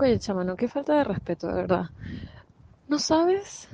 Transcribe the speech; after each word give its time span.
Oye, 0.00 0.18
chamano, 0.18 0.56
qué 0.56 0.66
falta 0.68 0.94
de 0.96 1.04
respeto, 1.04 1.46
de 1.48 1.54
verdad. 1.54 1.90
¿No 2.88 2.98
sabes 2.98 3.68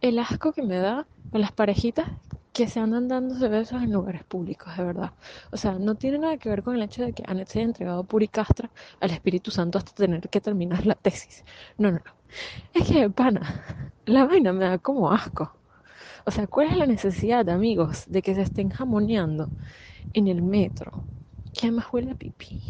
el 0.00 0.18
asco 0.18 0.52
que 0.52 0.62
me 0.62 0.78
da 0.78 1.08
con 1.30 1.40
las 1.42 1.52
parejitas 1.52 2.08
que 2.52 2.68
se 2.68 2.80
andan 2.80 3.08
dándose 3.08 3.48
besos 3.48 3.82
en 3.82 3.92
lugares 3.92 4.24
públicos, 4.24 4.76
de 4.76 4.84
verdad? 4.84 5.12
O 5.52 5.56
sea, 5.58 5.74
no 5.78 5.96
tiene 5.96 6.18
nada 6.20 6.38
que 6.38 6.50
ver 6.50 6.62
con 6.64 6.76
el 6.76 6.82
hecho 6.82 7.04
de 7.04 7.14
que 7.14 7.24
Annette 7.26 7.48
se 7.50 7.60
haya 7.60 7.68
entregado 7.68 8.04
puricastra 8.04 8.70
al 9.00 9.10
Espíritu 9.12 9.50
Santo 9.52 9.78
hasta 9.78 9.92
tener 9.94 10.28
que 10.30 10.40
terminar 10.42 10.86
la 10.86 10.96
tesis. 10.96 11.44
No, 11.78 11.90
no, 11.92 12.00
no. 12.04 12.12
Es 12.74 12.88
que, 12.88 13.10
pana, 13.10 13.62
la 14.06 14.26
vaina 14.26 14.52
me 14.54 14.64
da 14.66 14.78
como 14.78 15.12
asco. 15.12 15.52
O 16.26 16.30
sea, 16.32 16.46
¿cuál 16.48 16.68
es 16.68 16.78
la 16.78 16.86
necesidad, 16.86 17.48
amigos, 17.50 18.04
de 18.08 18.22
que 18.22 18.34
se 18.36 18.42
estén 18.42 18.70
jamoneando 18.70 19.52
en 20.14 20.28
el 20.28 20.42
metro? 20.42 21.08
Que 21.54 21.68
además 21.68 21.86
huele 21.92 22.12
a 22.12 22.16
pipí. 22.16 22.62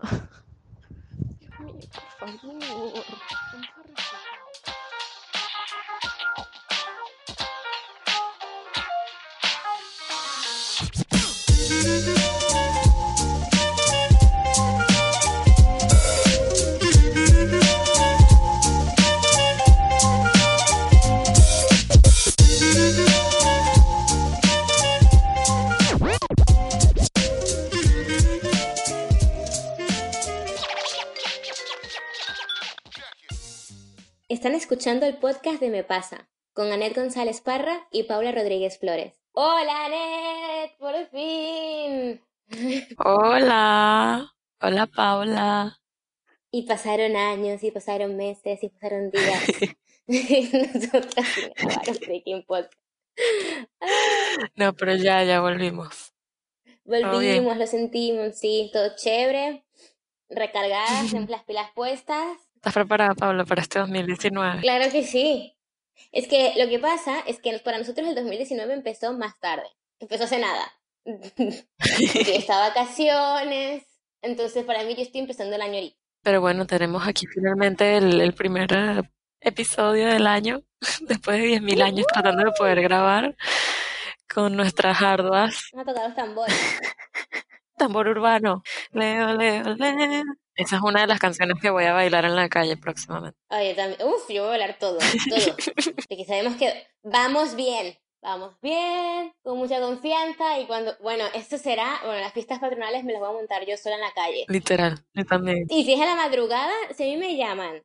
Dios 1.74 2.44
mío, 2.44 2.72
por 2.72 3.04
favor. 3.04 3.06
tanta 3.50 3.73
Están 34.44 34.56
escuchando 34.56 35.06
el 35.06 35.16
podcast 35.16 35.58
de 35.58 35.70
Me 35.70 35.84
Pasa, 35.84 36.28
con 36.52 36.70
Anet 36.70 36.94
González 36.94 37.40
Parra 37.40 37.88
y 37.90 38.02
Paula 38.02 38.30
Rodríguez 38.30 38.78
Flores. 38.78 39.14
¡Hola, 39.32 39.86
Anet! 39.86 40.76
¡Por 40.76 40.94
fin! 41.06 42.20
Hola, 42.98 44.34
hola 44.60 44.86
Paula. 44.86 45.80
Y 46.50 46.64
pasaron 46.64 47.16
años, 47.16 47.64
y 47.64 47.70
pasaron 47.70 48.18
meses, 48.18 48.62
y 48.62 48.68
pasaron 48.68 49.10
días. 49.10 49.76
Nosotras 50.74 51.26
Podcast. 52.46 52.74
No, 54.56 54.74
pero 54.74 54.94
ya, 54.96 55.24
ya 55.24 55.40
volvimos. 55.40 56.12
Volvimos, 56.84 57.56
lo 57.56 57.66
sentimos, 57.66 58.38
sí, 58.38 58.68
todo 58.74 58.94
chévere. 58.94 59.64
Recargadas, 60.28 61.08
tenemos 61.08 61.30
las 61.30 61.44
pilas 61.44 61.70
puestas. 61.74 62.53
¿Estás 62.64 62.82
preparada, 62.82 63.14
Paula, 63.14 63.44
para 63.44 63.60
este 63.60 63.78
2019? 63.78 64.62
Claro 64.62 64.90
que 64.90 65.02
sí. 65.02 65.54
Es 66.12 66.26
que 66.26 66.54
lo 66.56 66.66
que 66.66 66.78
pasa 66.78 67.20
es 67.26 67.38
que 67.38 67.58
para 67.58 67.76
nosotros 67.76 68.08
el 68.08 68.14
2019 68.14 68.72
empezó 68.72 69.12
más 69.12 69.38
tarde. 69.38 69.66
Empezó 70.00 70.24
hace 70.24 70.38
nada. 70.38 70.72
Estaba 71.84 72.68
vacaciones. 72.68 73.84
Entonces, 74.22 74.64
para 74.64 74.82
mí, 74.84 74.94
yo 74.94 75.02
estoy 75.02 75.20
empezando 75.20 75.54
el 75.54 75.60
año 75.60 75.74
ahorita. 75.74 75.98
Pero 76.22 76.40
bueno, 76.40 76.66
tenemos 76.66 77.06
aquí 77.06 77.26
finalmente 77.26 77.98
el, 77.98 78.18
el 78.18 78.32
primer 78.32 78.72
eh, 78.72 79.02
episodio 79.42 80.06
del 80.06 80.26
año, 80.26 80.62
después 81.02 81.36
de 81.36 81.60
10.000 81.60 81.82
años 81.82 82.06
tratando 82.10 82.44
de 82.44 82.52
poder 82.52 82.80
grabar 82.80 83.36
con 84.34 84.56
nuestras 84.56 85.02
arduas. 85.02 85.68
Vamos 85.74 85.86
a 85.86 85.92
tocar 85.92 86.08
los 86.08 86.16
tambores. 86.16 86.80
Tambor 87.84 88.08
urbano. 88.08 88.62
Leo, 88.92 89.34
leo, 89.34 89.74
leo. 89.74 90.22
Esa 90.56 90.76
es 90.76 90.82
una 90.82 91.02
de 91.02 91.06
las 91.06 91.18
canciones 91.18 91.60
que 91.60 91.68
voy 91.68 91.84
a 91.84 91.92
bailar 91.92 92.24
en 92.24 92.34
la 92.34 92.48
calle 92.48 92.78
próximamente. 92.78 93.36
Oye, 93.50 93.74
también. 93.74 94.00
Uf, 94.08 94.26
yo 94.30 94.42
voy 94.42 94.46
a 94.46 94.58
bailar 94.58 94.76
todo, 94.78 94.98
todo. 94.98 95.56
Porque 96.08 96.24
sabemos 96.26 96.56
que 96.56 96.86
vamos 97.02 97.54
bien. 97.56 97.98
Vamos 98.22 98.54
bien, 98.62 99.34
con 99.42 99.58
mucha 99.58 99.80
confianza 99.80 100.58
y 100.58 100.66
cuando, 100.66 100.96
bueno, 101.02 101.26
esto 101.34 101.58
será, 101.58 102.00
bueno, 102.06 102.20
las 102.22 102.32
fiestas 102.32 102.58
patronales 102.58 103.04
me 103.04 103.12
las 103.12 103.20
voy 103.20 103.28
a 103.28 103.32
montar 103.34 103.66
yo 103.66 103.76
sola 103.76 103.96
en 103.96 104.00
la 104.00 104.12
calle. 104.12 104.46
Literal, 104.48 105.04
yo 105.12 105.26
también. 105.26 105.66
Y 105.68 105.84
si 105.84 105.92
es 105.92 106.00
a 106.00 106.06
la 106.06 106.14
madrugada, 106.14 106.72
si 106.96 107.02
a 107.02 107.06
mí 107.06 107.18
me 107.18 107.36
llaman 107.36 107.82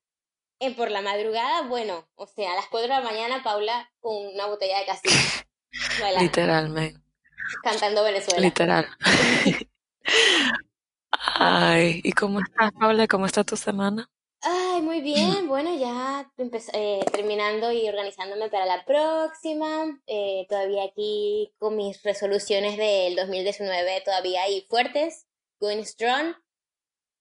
eh, 0.61 0.73
por 0.73 0.91
la 0.91 1.01
madrugada, 1.01 1.63
bueno, 1.63 2.07
o 2.15 2.25
sea, 2.25 2.53
a 2.53 2.55
las 2.55 2.67
4 2.67 2.87
de 2.87 3.01
la 3.01 3.01
mañana, 3.01 3.43
Paula 3.43 3.91
con 3.99 4.15
una 4.27 4.45
botella 4.45 4.79
de 4.79 4.85
bailando, 5.99 6.21
Literalmente. 6.23 7.01
cantando 7.61 8.05
Venezuela. 8.05 8.39
Literal. 8.39 8.87
Ay, 11.11 12.01
¿y 12.03 12.11
cómo 12.11 12.39
estás, 12.39 12.71
Paula? 12.73 13.07
¿Cómo 13.07 13.25
está 13.25 13.43
tu 13.43 13.55
semana? 13.55 14.09
Ay, 14.41 14.81
muy 14.81 15.01
bien. 15.01 15.47
Bueno, 15.47 15.75
ya 15.75 16.31
eh, 16.73 17.05
terminando 17.11 17.71
y 17.71 17.87
organizándome 17.89 18.49
para 18.49 18.65
la 18.65 18.85
próxima. 18.85 19.99
Eh, 20.07 20.45
todavía 20.49 20.83
aquí 20.85 21.53
con 21.57 21.75
mis 21.75 22.01
resoluciones 22.03 22.77
del 22.77 23.15
2019 23.15 24.01
todavía 24.05 24.43
ahí 24.43 24.65
fuertes. 24.69 25.27
Going 25.59 25.83
strong. 25.83 26.35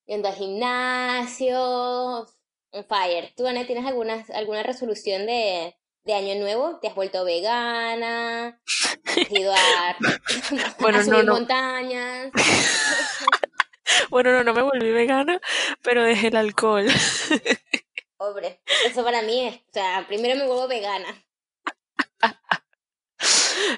Yendo 0.06 0.28
al 0.28 0.34
gimnasio. 0.34 2.26
On 2.70 2.84
fire. 2.84 3.32
¿Tú, 3.36 3.46
Anet, 3.46 3.66
tienes 3.66 3.86
alguna, 3.86 4.24
alguna 4.34 4.62
resolución 4.62 5.26
de, 5.26 5.76
de 6.08 6.14
año 6.14 6.34
nuevo? 6.36 6.78
¿Te 6.80 6.88
has 6.88 6.94
vuelto 6.94 7.22
vegana? 7.22 8.58
¿Has 9.04 9.30
ido 9.30 9.52
a, 9.52 9.96
Bueno, 10.80 10.98
a 10.98 11.02
no, 11.02 11.04
subir 11.04 11.24
no. 11.24 11.32
montañas? 11.34 12.32
Bueno, 14.10 14.32
no, 14.32 14.44
no 14.44 14.54
me 14.54 14.62
volví 14.62 14.92
vegana, 14.92 15.40
pero 15.82 16.04
dejé 16.04 16.28
el 16.28 16.36
alcohol. 16.36 16.86
Hombre, 18.18 18.60
eso 18.86 19.02
para 19.02 19.22
mí 19.22 19.46
es, 19.46 19.56
o 19.56 19.72
sea, 19.72 20.04
primero 20.06 20.36
me 20.36 20.46
vuelvo 20.46 20.68
vegana. 20.68 21.08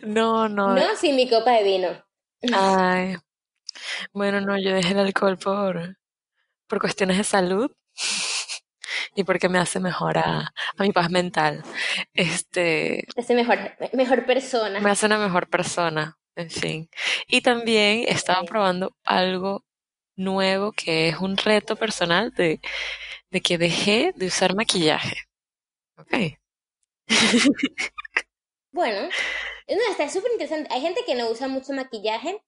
No, 0.02 0.48
no. 0.48 0.74
No 0.74 0.96
sin 0.96 1.16
mi 1.16 1.28
copa 1.28 1.52
de 1.52 1.62
vino. 1.62 1.88
Ay. 2.52 3.16
Bueno, 4.12 4.40
no, 4.40 4.58
yo 4.58 4.74
dejé 4.74 4.92
el 4.92 4.98
alcohol 4.98 5.38
por, 5.38 5.96
por 6.66 6.80
cuestiones 6.80 7.16
de 7.16 7.24
salud 7.24 7.70
y 9.14 9.24
porque 9.24 9.48
me 9.48 9.58
hace 9.58 9.80
mejor 9.80 10.18
a, 10.18 10.52
a 10.76 10.82
mi 10.82 10.92
paz 10.92 11.10
mental. 11.10 11.62
Este, 12.14 13.04
Te 13.14 13.20
hace 13.20 13.34
mejor, 13.34 13.58
mejor 13.92 14.26
persona. 14.26 14.80
me 14.80 14.90
hace 14.90 15.06
una 15.06 15.18
mejor 15.18 15.48
persona, 15.48 16.18
en 16.36 16.50
fin. 16.50 16.90
Y 17.26 17.40
también 17.42 18.04
estaba 18.08 18.42
probando 18.44 18.96
algo 19.04 19.64
nuevo 20.16 20.72
que 20.72 21.08
es 21.08 21.16
un 21.18 21.36
reto 21.36 21.76
personal 21.76 22.30
de, 22.32 22.60
de 23.30 23.40
que 23.40 23.58
dejé 23.58 24.12
de 24.16 24.26
usar 24.26 24.54
maquillaje. 24.54 25.16
Ok. 25.98 26.14
Bueno, 28.72 29.08
no, 29.68 29.90
está 29.90 30.08
súper 30.08 30.32
interesante. 30.32 30.72
Hay 30.72 30.80
gente 30.80 31.02
que 31.04 31.14
no 31.14 31.28
usa 31.28 31.48
mucho 31.48 31.72
maquillaje 31.72 32.40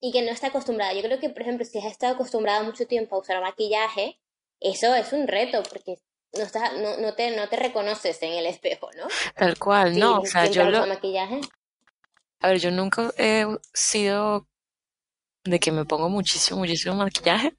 y 0.00 0.12
que 0.12 0.22
no 0.22 0.30
está 0.32 0.48
acostumbrada. 0.48 0.92
Yo 0.94 1.02
creo 1.02 1.20
que, 1.20 1.30
por 1.30 1.42
ejemplo, 1.42 1.64
si 1.64 1.78
has 1.78 1.84
estado 1.86 2.14
acostumbrada 2.14 2.62
mucho 2.62 2.86
tiempo 2.86 3.16
a 3.16 3.20
usar 3.20 3.40
maquillaje, 3.40 4.18
eso 4.60 4.94
es 4.94 5.12
un 5.12 5.28
reto 5.28 5.62
porque 5.68 5.96
no, 6.34 6.42
estás, 6.44 6.72
no, 6.74 6.96
no, 6.98 7.14
te, 7.14 7.36
no 7.36 7.48
te 7.48 7.56
reconoces 7.56 8.22
en 8.22 8.32
el 8.34 8.46
espejo, 8.46 8.90
¿no? 8.96 9.08
Tal 9.34 9.58
cual, 9.58 9.94
Sí, 9.94 9.98
no, 9.98 10.20
o 10.20 10.26
sea, 10.26 10.46
yo 10.46 10.64
lo, 10.64 10.86
maquillaje. 10.86 11.40
a 12.40 12.48
ver, 12.48 12.58
yo 12.60 12.70
nunca 12.70 13.12
he 13.18 13.46
sido 13.74 14.48
de 15.44 15.58
que 15.60 15.72
me 15.72 15.84
pongo 15.86 16.08
muchísimo, 16.08 16.60
muchísimo 16.60 16.94
maquillaje, 16.96 17.56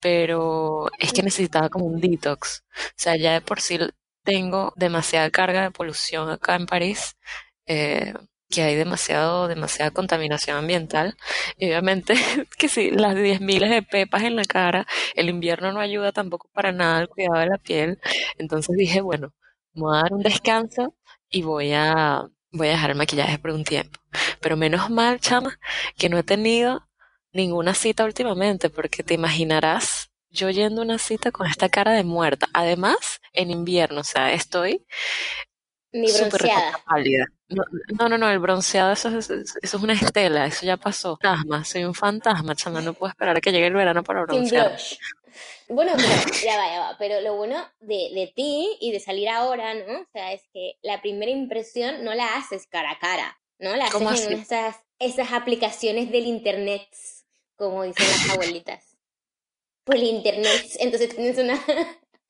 pero 0.00 0.88
es 0.98 1.12
que 1.12 1.22
necesitaba 1.22 1.70
como 1.70 1.86
un 1.86 2.00
detox. 2.00 2.64
O 2.76 2.92
sea, 2.96 3.16
ya 3.16 3.34
de 3.34 3.40
por 3.42 3.60
sí 3.60 3.78
tengo 4.24 4.72
demasiada 4.76 5.30
carga 5.30 5.64
de 5.64 5.70
polución 5.72 6.30
acá 6.30 6.56
en 6.56 6.66
París, 6.66 7.16
eh, 7.66 8.14
que 8.50 8.62
hay 8.62 8.74
demasiado, 8.74 9.48
demasiada 9.48 9.90
contaminación 9.92 10.56
ambiental. 10.58 11.16
Y 11.56 11.66
obviamente 11.66 12.14
que 12.58 12.68
sí, 12.68 12.90
las 12.90 13.14
10.000 13.14 13.68
de 13.68 13.82
pepas 13.82 14.22
en 14.24 14.36
la 14.36 14.44
cara, 14.44 14.86
el 15.14 15.28
invierno 15.28 15.72
no 15.72 15.80
ayuda 15.80 16.12
tampoco 16.12 16.50
para 16.52 16.72
nada 16.72 16.98
al 16.98 17.08
cuidado 17.08 17.38
de 17.38 17.46
la 17.46 17.58
piel. 17.58 18.00
Entonces 18.38 18.76
dije, 18.76 19.00
bueno, 19.00 19.32
voy 19.74 19.96
a 19.96 20.02
dar 20.02 20.12
un 20.12 20.22
descanso 20.22 20.94
y 21.30 21.42
voy 21.42 21.72
a, 21.72 22.22
voy 22.52 22.68
a 22.68 22.72
dejar 22.72 22.90
el 22.90 22.96
maquillaje 22.96 23.38
por 23.38 23.52
un 23.52 23.64
tiempo. 23.64 23.98
Pero 24.40 24.56
menos 24.56 24.90
mal, 24.90 25.20
chama, 25.20 25.58
que 25.96 26.08
no 26.08 26.18
he 26.18 26.22
tenido 26.22 26.88
ninguna 27.32 27.74
cita 27.74 28.04
últimamente, 28.04 28.70
porque 28.70 29.02
te 29.02 29.14
imaginarás 29.14 30.10
yo 30.30 30.50
yendo 30.50 30.80
a 30.82 30.84
una 30.84 30.98
cita 30.98 31.32
con 31.32 31.46
esta 31.46 31.68
cara 31.68 31.92
de 31.92 32.04
muerta. 32.04 32.48
Además, 32.52 33.20
en 33.32 33.50
invierno, 33.50 34.00
o 34.00 34.04
sea, 34.04 34.32
estoy 34.32 34.86
Ni 35.92 36.10
bronceada. 36.12 36.78
pálida. 36.86 37.26
No, 37.48 37.64
no, 37.98 38.08
no, 38.08 38.18
no, 38.18 38.30
el 38.30 38.38
bronceado, 38.38 38.92
eso 38.92 39.08
es, 39.08 39.28
eso 39.28 39.52
es 39.60 39.74
una 39.74 39.94
estela, 39.94 40.46
eso 40.46 40.64
ya 40.64 40.76
pasó. 40.76 41.18
Fantasma, 41.20 41.64
soy 41.64 41.84
un 41.84 41.94
fantasma, 41.94 42.54
chama, 42.54 42.80
no 42.80 42.94
puedo 42.94 43.10
esperar 43.10 43.36
a 43.36 43.40
que 43.40 43.50
llegue 43.50 43.66
el 43.66 43.74
verano 43.74 44.04
para 44.04 44.22
broncear. 44.22 44.76
Bueno, 45.68 45.92
pero 45.96 46.08
ya 46.44 46.56
va, 46.56 46.66
ya 46.68 46.80
va. 46.80 46.96
Pero 46.98 47.20
lo 47.20 47.36
bueno 47.36 47.64
de, 47.80 48.10
de 48.14 48.32
ti 48.34 48.76
y 48.80 48.92
de 48.92 49.00
salir 49.00 49.28
ahora, 49.28 49.74
¿no? 49.74 50.00
O 50.00 50.06
sea, 50.12 50.32
es 50.32 50.42
que 50.52 50.74
la 50.82 51.00
primera 51.00 51.30
impresión 51.30 52.04
no 52.04 52.14
la 52.14 52.36
haces 52.36 52.66
cara 52.66 52.92
a 52.92 52.98
cara, 52.98 53.40
¿no? 53.58 53.76
La 53.76 53.84
haces 53.84 53.94
¿Cómo 53.94 54.10
en 54.12 54.32
esas, 54.32 54.76
esas 54.98 55.32
aplicaciones 55.32 56.10
del 56.10 56.26
internet, 56.26 56.88
como 57.56 57.84
dicen 57.84 58.06
las 58.06 58.30
abuelitas. 58.30 58.96
Por 59.84 59.96
el 59.96 60.04
internet. 60.04 60.66
Entonces 60.80 61.14
tienes 61.14 61.38
una. 61.38 61.58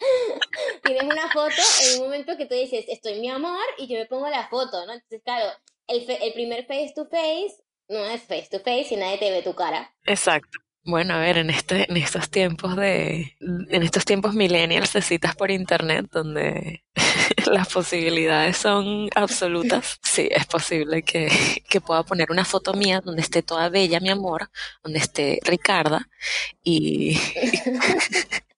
tienes 0.85 1.03
una 1.05 1.31
foto 1.33 1.55
en 1.85 1.99
un 1.99 2.05
momento 2.05 2.37
que 2.37 2.47
tú 2.47 2.55
dices, 2.55 2.85
estoy 2.89 3.21
mi 3.21 3.29
amor, 3.29 3.61
y 3.79 3.87
yo 3.89 3.99
me 3.99 4.07
pongo 4.07 4.29
la 4.29 4.49
foto, 4.49 4.85
¿no? 4.87 4.93
Entonces, 4.93 5.23
claro, 5.25 5.51
el, 5.87 6.05
fe- 6.05 6.25
el 6.27 6.33
primer 6.33 6.67
face 6.67 6.93
to 6.95 7.07
face 7.11 7.57
no 7.89 8.05
es 8.07 8.23
face 8.23 8.49
to 8.51 8.59
face 8.61 8.89
y 8.91 8.97
nadie 8.97 9.19
te 9.19 9.31
ve 9.31 9.43
tu 9.43 9.55
cara. 9.55 9.93
Exacto. 10.05 10.59
Bueno, 10.83 11.13
a 11.15 11.19
ver, 11.19 11.37
en 11.37 11.51
este, 11.51 11.91
en 11.91 11.97
estos 11.99 12.31
tiempos 12.31 12.75
de, 12.75 13.37
en 13.41 13.83
estos 13.83 14.07
tiempos 14.07 14.33
millennials 14.35 14.95
de 14.95 15.03
citas 15.03 15.37
por 15.37 15.51
internet 15.51 16.07
donde 16.11 16.85
las 17.53 17.69
posibilidades 17.71 18.57
son 18.57 19.11
absolutas, 19.15 19.99
sí, 20.03 20.27
es 20.31 20.47
posible 20.47 21.03
que, 21.03 21.29
que 21.69 21.83
pueda 21.83 22.03
poner 22.03 22.31
una 22.31 22.47
foto 22.47 22.73
mía 22.73 23.03
donde 23.05 23.21
esté 23.21 23.43
toda 23.43 23.69
bella, 23.69 24.01
mi 24.01 24.09
amor, 24.09 24.51
donde 24.83 25.01
esté 25.01 25.39
Ricarda 25.45 26.09
y 26.65 27.19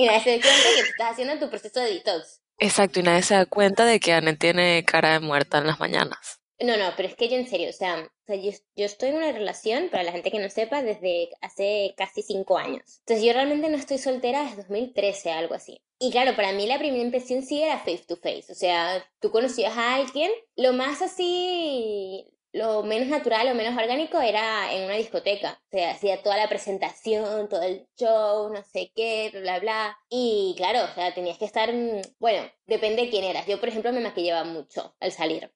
Y 0.00 0.06
nadie 0.06 0.20
se 0.20 0.30
da 0.30 0.42
cuenta 0.42 0.68
que 0.76 0.82
tú 0.82 0.88
estás 0.88 1.10
haciendo 1.12 1.38
tu 1.38 1.50
proceso 1.50 1.80
de 1.80 1.92
detox. 1.92 2.40
exacto, 2.58 3.00
y 3.00 3.02
nadie 3.02 3.22
se 3.22 3.34
da 3.34 3.44
cuenta 3.44 3.84
de 3.84 4.00
que 4.00 4.14
Anne 4.14 4.34
tiene 4.34 4.82
cara 4.86 5.12
de 5.12 5.20
muerta 5.20 5.58
en 5.58 5.66
las 5.66 5.78
mañanas. 5.78 6.40
No, 6.58 6.78
no, 6.78 6.94
pero 6.96 7.06
es 7.06 7.16
que 7.16 7.28
yo 7.28 7.36
en 7.36 7.46
serio, 7.46 7.68
o 7.68 7.72
sea, 7.74 8.00
o 8.00 8.26
sea, 8.26 8.36
yo, 8.36 8.50
yo 8.76 8.86
estoy 8.86 9.10
en 9.10 9.16
una 9.16 9.30
relación, 9.32 9.90
para 9.90 10.02
la 10.02 10.12
gente 10.12 10.30
que 10.30 10.38
no 10.38 10.48
sepa, 10.48 10.82
desde 10.82 11.28
hace 11.42 11.92
casi 11.98 12.22
cinco 12.22 12.56
años. 12.56 13.00
Entonces 13.00 13.26
yo 13.26 13.34
realmente 13.34 13.68
no 13.68 13.76
estoy 13.76 13.98
soltera 13.98 14.44
desde 14.44 14.56
2013, 14.56 15.32
algo 15.32 15.54
así. 15.54 15.82
Y 15.98 16.10
claro, 16.10 16.34
para 16.34 16.52
mí 16.52 16.66
la 16.66 16.78
primera 16.78 17.04
impresión 17.04 17.42
sí 17.42 17.62
era 17.62 17.78
face 17.78 18.04
to 18.08 18.16
face. 18.16 18.46
O 18.50 18.54
sea, 18.54 19.06
tú 19.20 19.30
conocías 19.30 19.76
a 19.76 19.96
alguien, 19.96 20.32
lo 20.56 20.72
más 20.72 21.02
así, 21.02 22.26
lo 22.52 22.82
menos 22.82 23.08
natural, 23.08 23.46
lo 23.48 23.54
menos 23.54 23.76
orgánico 23.76 24.20
era 24.20 24.72
en 24.74 24.84
una 24.84 24.94
discoteca. 24.96 25.60
O 25.66 25.70
sea, 25.70 25.92
hacía 25.92 26.22
toda 26.22 26.36
la 26.36 26.48
presentación, 26.48 27.48
todo 27.48 27.62
el 27.62 27.86
show, 27.96 28.52
no 28.52 28.62
sé 28.64 28.92
qué, 28.94 29.30
bla, 29.32 29.40
bla, 29.40 29.58
bla. 29.60 29.98
Y 30.08 30.54
claro, 30.56 30.80
o 30.90 30.94
sea, 30.94 31.14
tenías 31.14 31.38
que 31.38 31.44
estar, 31.44 31.72
mm, 31.72 32.00
bueno, 32.18 32.42
depende 32.66 33.02
de 33.02 33.10
quién 33.10 33.24
eras. 33.24 33.46
Yo, 33.46 33.60
por 33.60 33.68
ejemplo, 33.68 33.92
me 33.92 34.00
maquillaba 34.00 34.44
mucho 34.44 34.94
al 35.00 35.12
salir. 35.12 35.52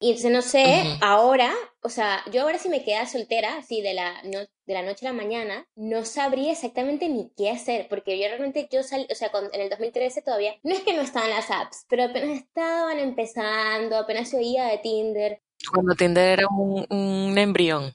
Y 0.00 0.10
entonces 0.10 0.30
no 0.30 0.42
sé, 0.42 0.84
ahora, 1.02 1.52
o 1.82 1.88
sea, 1.88 2.22
yo 2.30 2.42
ahora 2.42 2.58
si 2.58 2.68
me 2.68 2.84
quedara 2.84 3.06
soltera, 3.06 3.56
así 3.56 3.82
de 3.82 3.94
la, 3.94 4.22
no, 4.22 4.38
de 4.40 4.74
la 4.74 4.82
noche 4.82 5.04
a 5.06 5.10
la 5.10 5.16
mañana, 5.16 5.66
no 5.74 6.04
sabría 6.04 6.52
exactamente 6.52 7.08
ni 7.08 7.32
qué 7.36 7.50
hacer, 7.50 7.88
porque 7.88 8.16
yo 8.16 8.28
realmente, 8.28 8.68
yo 8.70 8.84
salí, 8.84 9.08
o 9.10 9.14
sea, 9.16 9.30
con- 9.32 9.50
en 9.52 9.60
el 9.60 9.68
2013 9.68 10.22
todavía, 10.22 10.54
no 10.62 10.72
es 10.72 10.82
que 10.82 10.92
no 10.92 11.02
estaban 11.02 11.30
las 11.30 11.50
apps, 11.50 11.84
pero 11.88 12.04
apenas 12.04 12.38
estaban 12.38 13.00
empezando, 13.00 13.96
apenas 13.96 14.28
se 14.30 14.36
oía 14.36 14.66
de 14.66 14.78
Tinder. 14.78 15.42
Cuando 15.72 15.94
Tinder 15.94 16.38
era 16.38 16.48
un, 16.48 16.86
un 16.90 17.38
embrión 17.38 17.94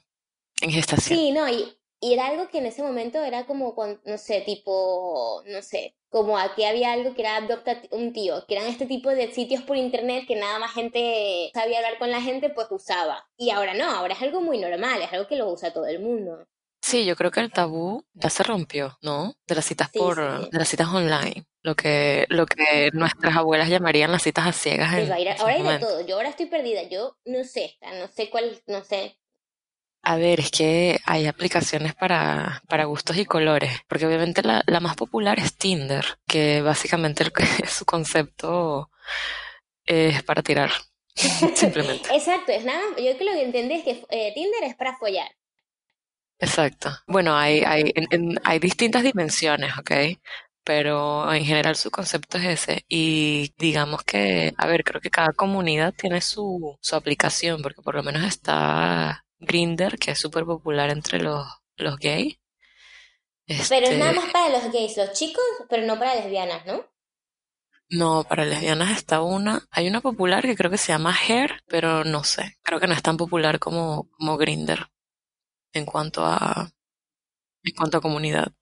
en 0.60 0.70
gestación. 0.70 1.18
Sí, 1.18 1.32
no, 1.32 1.48
y, 1.48 1.76
era 2.00 2.26
algo 2.26 2.48
que 2.48 2.58
en 2.58 2.66
ese 2.66 2.82
momento 2.82 3.22
era 3.22 3.46
como, 3.46 3.74
no 4.04 4.18
sé, 4.18 4.42
tipo, 4.42 5.42
no 5.46 5.62
sé, 5.62 5.96
como 6.10 6.38
aquí 6.38 6.64
había 6.64 6.92
algo 6.92 7.14
que 7.14 7.22
era 7.22 7.36
Adopta 7.36 7.80
un 7.92 8.12
tío, 8.12 8.44
que 8.46 8.56
eran 8.56 8.68
este 8.68 8.86
tipo 8.86 9.08
de 9.10 9.32
sitios 9.32 9.62
por 9.62 9.76
internet 9.76 10.26
que 10.28 10.36
nada 10.36 10.58
más 10.58 10.72
gente 10.72 11.50
sabía 11.54 11.78
hablar 11.78 11.98
con 11.98 12.10
la 12.10 12.20
gente, 12.20 12.50
pues 12.50 12.66
usaba. 12.70 13.26
Y 13.38 13.50
ahora 13.50 13.74
no, 13.74 13.90
ahora 13.90 14.14
es 14.14 14.22
algo 14.22 14.40
muy 14.42 14.58
normal, 14.58 15.00
es 15.00 15.12
algo 15.12 15.26
que 15.26 15.36
lo 15.36 15.50
usa 15.50 15.72
todo 15.72 15.86
el 15.86 16.00
mundo. 16.00 16.46
Sí, 16.84 17.06
yo 17.06 17.16
creo 17.16 17.30
que 17.30 17.40
el 17.40 17.50
tabú 17.50 18.04
ya 18.12 18.28
se 18.28 18.42
rompió, 18.42 18.98
¿no? 19.00 19.34
De 19.46 19.54
las 19.54 19.64
citas 19.64 19.88
Sí, 19.90 19.98
por, 19.98 20.16
sí. 20.16 20.48
de 20.52 20.58
las 20.58 20.68
citas 20.68 20.88
online, 20.88 21.46
lo 21.62 21.74
que, 21.74 22.26
lo 22.28 22.44
que 22.44 22.90
nuestras 22.92 23.34
abuelas 23.36 23.70
llamarían 23.70 24.12
las 24.12 24.22
citas 24.22 24.46
a 24.46 24.52
ciegas 24.52 24.92
en, 24.92 25.10
a 25.10 25.18
ir- 25.18 25.34
su 25.34 25.40
ahora 25.42 25.54
hay 25.54 25.62
de 25.62 25.78
todo, 25.78 26.06
yo 26.06 26.16
ahora 26.16 26.28
estoy 26.28 26.44
perdida, 26.46 26.82
yo 26.82 27.16
no 27.24 27.42
sé, 27.42 27.78
no 27.98 28.06
sé 28.08 28.28
cuál, 28.28 28.60
no 28.66 28.84
sé. 28.84 29.16
A 30.02 30.16
ver, 30.16 30.40
es 30.40 30.50
que 30.50 31.00
hay 31.06 31.26
aplicaciones 31.26 31.94
para, 31.94 32.62
para 32.68 32.84
gustos 32.84 33.16
y 33.16 33.24
colores, 33.24 33.72
porque 33.88 34.04
obviamente 34.06 34.42
la, 34.42 34.62
la 34.66 34.80
más 34.80 34.94
popular 34.96 35.38
es 35.38 35.56
Tinder, 35.56 36.04
que 36.28 36.60
básicamente 36.60 37.22
el- 37.24 37.32
su 37.66 37.86
concepto 37.86 38.90
es 39.86 40.22
para 40.22 40.42
tirar, 40.42 40.70
simplemente. 41.56 42.14
Exacto, 42.14 42.52
es 42.52 42.66
nada, 42.66 42.82
yo 42.98 43.16
creo 43.16 43.18
que 43.18 43.24
lo 43.24 43.32
que 43.32 43.42
entendí 43.44 43.74
es 43.76 43.84
que 43.84 44.04
eh, 44.10 44.32
Tinder 44.34 44.64
es 44.64 44.74
para 44.74 44.98
follar. 44.98 45.30
Exacto. 46.38 46.90
Bueno, 47.06 47.36
hay, 47.36 47.60
hay, 47.64 47.92
en- 47.94 48.06
en- 48.10 48.40
hay 48.44 48.58
distintas 48.58 49.02
dimensiones, 49.02 49.76
¿ok? 49.78 49.90
Pero 50.64 51.32
en 51.32 51.44
general 51.44 51.76
su 51.76 51.90
concepto 51.90 52.38
es 52.38 52.44
ese. 52.46 52.84
Y 52.88 53.52
digamos 53.58 54.02
que, 54.04 54.52
a 54.56 54.66
ver, 54.66 54.84
creo 54.84 55.00
que 55.00 55.10
cada 55.10 55.32
comunidad 55.32 55.94
tiene 55.94 56.20
su, 56.20 56.78
su 56.80 56.96
aplicación, 56.96 57.62
porque 57.62 57.82
por 57.82 57.94
lo 57.94 58.02
menos 58.02 58.24
está 58.24 59.24
Grindr, 59.38 59.98
que 59.98 60.12
es 60.12 60.20
súper 60.20 60.44
popular 60.44 60.90
entre 60.90 61.20
los, 61.20 61.46
los 61.76 61.96
gays. 61.98 62.38
Pero 63.68 63.88
es 63.88 63.94
Este, 63.94 63.98
nada 63.98 64.12
más 64.14 64.30
para 64.32 64.48
los 64.48 64.72
gays, 64.72 64.96
los 64.96 65.12
chicos, 65.12 65.44
pero 65.68 65.86
no 65.86 65.98
para 65.98 66.14
lesbianas, 66.14 66.64
¿no? 66.64 66.86
no, 67.90 68.24
para 68.28 68.44
lesbianas 68.44 68.90
está 68.96 69.22
una. 69.22 69.62
Hay 69.70 69.88
una 69.88 70.00
popular 70.00 70.42
que 70.42 70.56
creo 70.56 70.70
que 70.70 70.78
se 70.78 70.92
llama 70.92 71.14
Hair, 71.14 71.62
pero 71.68 72.04
no 72.04 72.24
sé. 72.24 72.56
Creo 72.62 72.80
que 72.80 72.86
no 72.86 72.94
es 72.94 73.02
tan 73.02 73.16
popular 73.16 73.58
como, 73.58 74.08
como 74.12 74.36
Grindr 74.36 74.88
en 75.74 75.84
cuanto 75.86 76.24
a, 76.24 76.70
en 77.64 77.74
cuanto 77.76 77.98
a 77.98 78.02
comunidad. 78.02 78.52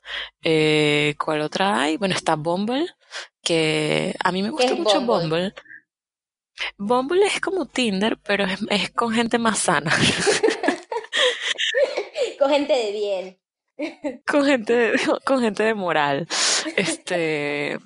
Eh, 0.43 1.14
¿cuál 1.19 1.43
otra 1.43 1.81
hay? 1.81 1.97
Bueno, 1.99 2.14
está 2.14 2.37
Bumble, 2.37 2.87
que 3.43 4.14
a 4.23 4.32
mí 4.32 4.43
me 4.43 4.49
¿Qué 4.49 4.53
gusta 4.53 4.75
mucho 4.75 5.00
Bumble? 5.00 5.06
Bumble. 5.06 5.55
Bumble 6.76 7.26
es 7.26 7.41
como 7.41 7.67
Tinder, 7.67 8.19
pero 8.23 8.44
es, 8.44 8.61
es 8.69 8.91
con 8.91 9.12
gente 9.12 9.38
más 9.38 9.59
sana, 9.59 9.91
Con 12.38 12.50
gente 12.50 12.73
de 12.73 12.93
bien. 12.93 13.38
con 14.26 14.44
gente, 14.44 14.73
de- 14.73 15.00
con 15.25 15.41
gente 15.41 15.62
de 15.62 15.75
moral, 15.75 16.26
este, 16.76 17.78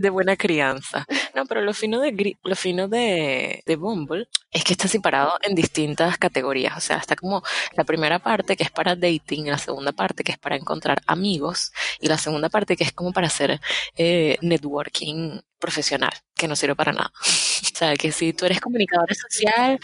de 0.00 0.10
buena 0.10 0.36
crianza. 0.36 1.06
No, 1.34 1.46
pero 1.46 1.62
lo 1.62 1.74
fino 1.74 2.00
de, 2.00 2.36
lo 2.42 2.56
fino 2.56 2.88
de, 2.88 3.62
de 3.66 3.76
Bumble 3.76 4.28
es 4.50 4.64
que 4.64 4.72
está 4.72 4.88
separado 4.88 5.34
en 5.42 5.54
distintas 5.54 6.18
categorías. 6.18 6.76
O 6.76 6.80
sea, 6.80 6.96
está 6.98 7.16
como 7.16 7.42
la 7.76 7.84
primera 7.84 8.18
parte 8.18 8.56
que 8.56 8.64
es 8.64 8.70
para 8.70 8.96
dating, 8.96 9.46
la 9.46 9.58
segunda 9.58 9.92
parte 9.92 10.24
que 10.24 10.32
es 10.32 10.38
para 10.38 10.56
encontrar 10.56 11.02
amigos 11.06 11.72
y 12.00 12.08
la 12.08 12.18
segunda 12.18 12.48
parte 12.48 12.76
que 12.76 12.84
es 12.84 12.92
como 12.92 13.12
para 13.12 13.28
hacer 13.28 13.60
eh, 13.96 14.36
networking 14.42 15.40
profesional, 15.60 16.10
que 16.34 16.48
no 16.48 16.56
sirve 16.56 16.74
para 16.76 16.92
nada. 16.92 17.12
O 17.62 17.76
sea, 17.80 17.94
que 17.96 18.12
si 18.12 18.34
tú 18.34 18.44
eres 18.44 18.60
comunicador 18.60 19.14
social, 19.14 19.78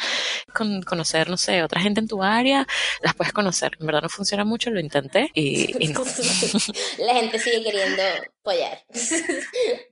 con, 0.54 0.82
conocer, 0.82 1.30
no 1.30 1.36
sé, 1.38 1.62
otra 1.62 1.80
gente 1.80 2.00
en 2.00 2.08
tu 2.08 2.22
área, 2.22 2.66
las 3.02 3.14
puedes 3.14 3.32
conocer. 3.32 3.72
En 3.80 3.86
verdad 3.86 4.02
no 4.02 4.08
funciona 4.10 4.44
mucho, 4.44 4.70
lo 4.70 4.80
intenté 4.80 5.30
y, 5.34 5.74
y 5.82 5.88
no. 5.88 6.02
La 6.98 7.14
gente 7.14 7.38
sigue 7.38 7.62
queriendo 7.62 8.02
follar. 8.42 8.84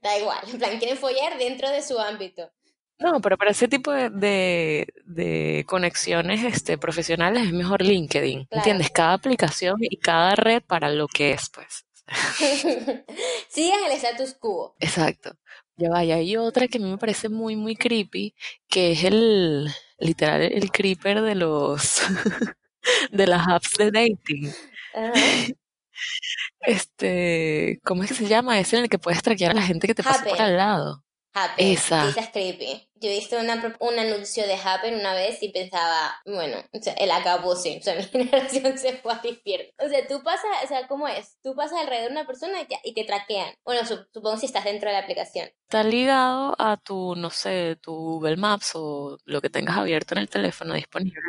Da 0.03 0.17
igual, 0.19 0.39
en 0.51 0.57
plan, 0.59 0.77
quieren 0.77 0.97
follar 0.97 1.37
dentro 1.39 1.69
de 1.71 1.81
su 1.81 1.97
ámbito. 1.99 2.51
No, 2.99 3.19
pero 3.21 3.37
para 3.37 3.51
ese 3.51 3.67
tipo 3.67 3.91
de, 3.91 4.09
de, 4.09 4.87
de 5.05 5.65
conexiones 5.67 6.43
este, 6.43 6.77
profesionales 6.77 7.43
es 7.47 7.53
mejor 7.53 7.81
LinkedIn, 7.81 8.45
Claro. 8.45 8.59
¿entiendes? 8.59 8.89
Cada 8.91 9.13
aplicación 9.13 9.77
y 9.81 9.97
cada 9.97 10.35
red 10.35 10.61
para 10.61 10.89
lo 10.89 11.07
que 11.07 11.31
es, 11.31 11.49
pues. 11.49 11.85
Sigan 13.49 13.83
el 13.85 13.91
status 13.93 14.35
quo. 14.35 14.75
Exacto. 14.79 15.35
Ya 15.77 15.89
vaya, 15.89 16.15
hay 16.15 16.37
otra 16.37 16.67
que 16.67 16.77
a 16.77 16.81
mí 16.81 16.89
me 16.89 16.97
parece 16.97 17.27
muy, 17.27 17.55
muy 17.55 17.75
creepy, 17.75 18.33
que 18.69 18.93
es 18.93 19.03
el, 19.03 19.67
literal, 19.99 20.41
el 20.41 20.71
creeper 20.71 21.21
de 21.21 21.35
los, 21.35 21.99
de 23.11 23.27
las 23.27 23.47
apps 23.47 23.77
de 23.77 23.91
dating. 23.91 24.53
Ajá. 24.93 25.13
Este, 26.61 27.79
¿cómo 27.83 28.03
es 28.03 28.09
que 28.09 28.15
se 28.15 28.27
llama? 28.27 28.59
Es 28.59 28.73
en 28.73 28.83
el 28.83 28.89
que 28.89 28.99
puedes 28.99 29.21
traquear 29.21 29.51
a 29.51 29.55
la 29.55 29.61
gente 29.61 29.87
que 29.87 29.95
te 29.95 30.03
pasa 30.03 30.23
por 30.25 30.41
al 30.41 30.57
lado. 30.57 31.03
Happen. 31.37 31.67
Esa. 31.73 32.03
Sí, 32.03 32.09
esa 32.11 32.21
es 32.21 32.29
creepy. 32.29 32.89
Yo 32.95 33.09
he 33.09 33.13
visto 33.15 33.37
una, 33.37 33.75
un 33.79 33.99
anuncio 33.99 34.47
de 34.47 34.55
Happen 34.55 34.95
una 34.95 35.13
vez 35.13 35.43
y 35.43 35.49
pensaba, 35.49 36.15
bueno, 36.25 36.63
o 36.71 36.81
sea, 36.81 36.93
el 36.93 37.11
acabó, 37.11 37.57
sí. 37.57 37.77
O 37.77 37.83
sea, 37.83 37.93
mi 37.97 38.03
generación 38.03 38.77
se 38.77 38.93
fue 38.93 39.11
al 39.13 39.25
infierno. 39.25 39.67
O 39.79 39.89
sea, 39.89 40.07
tú 40.07 40.23
pasas, 40.23 40.49
o 40.63 40.67
sea, 40.67 40.87
¿cómo 40.87 41.09
es? 41.09 41.37
Tú 41.43 41.53
pasas 41.53 41.81
alrededor 41.81 42.07
de 42.07 42.11
una 42.13 42.25
persona 42.25 42.59
y, 42.83 42.93
te 42.93 43.03
traquean. 43.03 43.53
Bueno, 43.65 43.85
su- 43.85 44.07
supongo 44.13 44.37
si 44.37 44.45
estás 44.45 44.63
dentro 44.63 44.87
de 44.89 44.93
la 44.93 44.99
aplicación. 45.03 45.49
Está 45.63 45.83
ligado 45.83 46.55
a 46.57 46.77
tu, 46.77 47.15
no 47.17 47.29
sé, 47.29 47.75
tu 47.81 47.93
Google 47.93 48.37
Maps 48.37 48.71
o 48.75 49.17
lo 49.25 49.41
que 49.41 49.49
tengas 49.49 49.77
abierto 49.77 50.13
en 50.13 50.19
el 50.21 50.29
teléfono 50.29 50.73
disponible. 50.73 51.19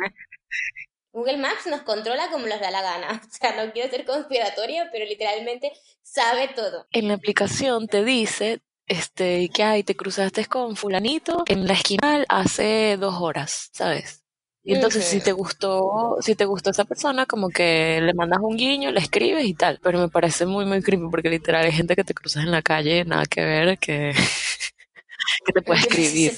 Google 1.11 1.37
Maps 1.37 1.65
nos 1.67 1.81
controla 1.81 2.29
como 2.29 2.45
nos 2.47 2.59
da 2.61 2.71
la 2.71 2.81
gana. 2.81 3.21
O 3.27 3.29
sea, 3.29 3.55
no 3.61 3.73
quiero 3.73 3.89
ser 3.89 4.05
conspiratoria, 4.05 4.89
pero 4.91 5.05
literalmente 5.05 5.73
sabe 6.01 6.47
todo. 6.49 6.87
En 6.91 7.07
la 7.09 7.15
aplicación 7.15 7.87
te 7.87 8.03
dice 8.05 8.61
este, 8.87 9.49
que 9.49 9.63
hay, 9.63 9.83
te 9.83 9.95
cruzaste 9.95 10.45
con 10.45 10.75
fulanito 10.75 11.43
en 11.47 11.67
la 11.67 11.73
esquina 11.73 12.23
hace 12.29 12.97
dos 12.97 13.15
horas, 13.19 13.69
¿sabes? 13.73 14.23
Y 14.63 14.73
entonces 14.73 15.05
si 15.05 15.21
te 15.21 15.31
gustó, 15.31 16.17
si 16.19 16.35
te 16.35 16.43
gustó 16.43 16.71
esa 16.71 16.83
persona, 16.83 17.25
como 17.25 17.49
que 17.49 18.01
le 18.01 18.13
mandas 18.13 18.39
un 18.41 18.57
guiño, 18.57 18.91
le 18.91 18.99
escribes 18.99 19.45
y 19.45 19.53
tal. 19.53 19.79
Pero 19.81 19.97
me 19.97 20.09
parece 20.09 20.45
muy, 20.45 20.65
muy 20.65 20.81
creepy 20.81 21.05
porque 21.09 21.29
literal 21.29 21.63
hay 21.63 21.71
gente 21.71 21.95
que 21.95 22.03
te 22.03 22.13
cruzas 22.13 22.43
en 22.43 22.51
la 22.51 22.61
calle, 22.61 23.05
nada 23.05 23.25
que 23.27 23.45
ver, 23.45 23.77
que, 23.77 24.11
que 25.45 25.53
te 25.53 25.61
puede 25.61 25.79
escribir. 25.87 26.33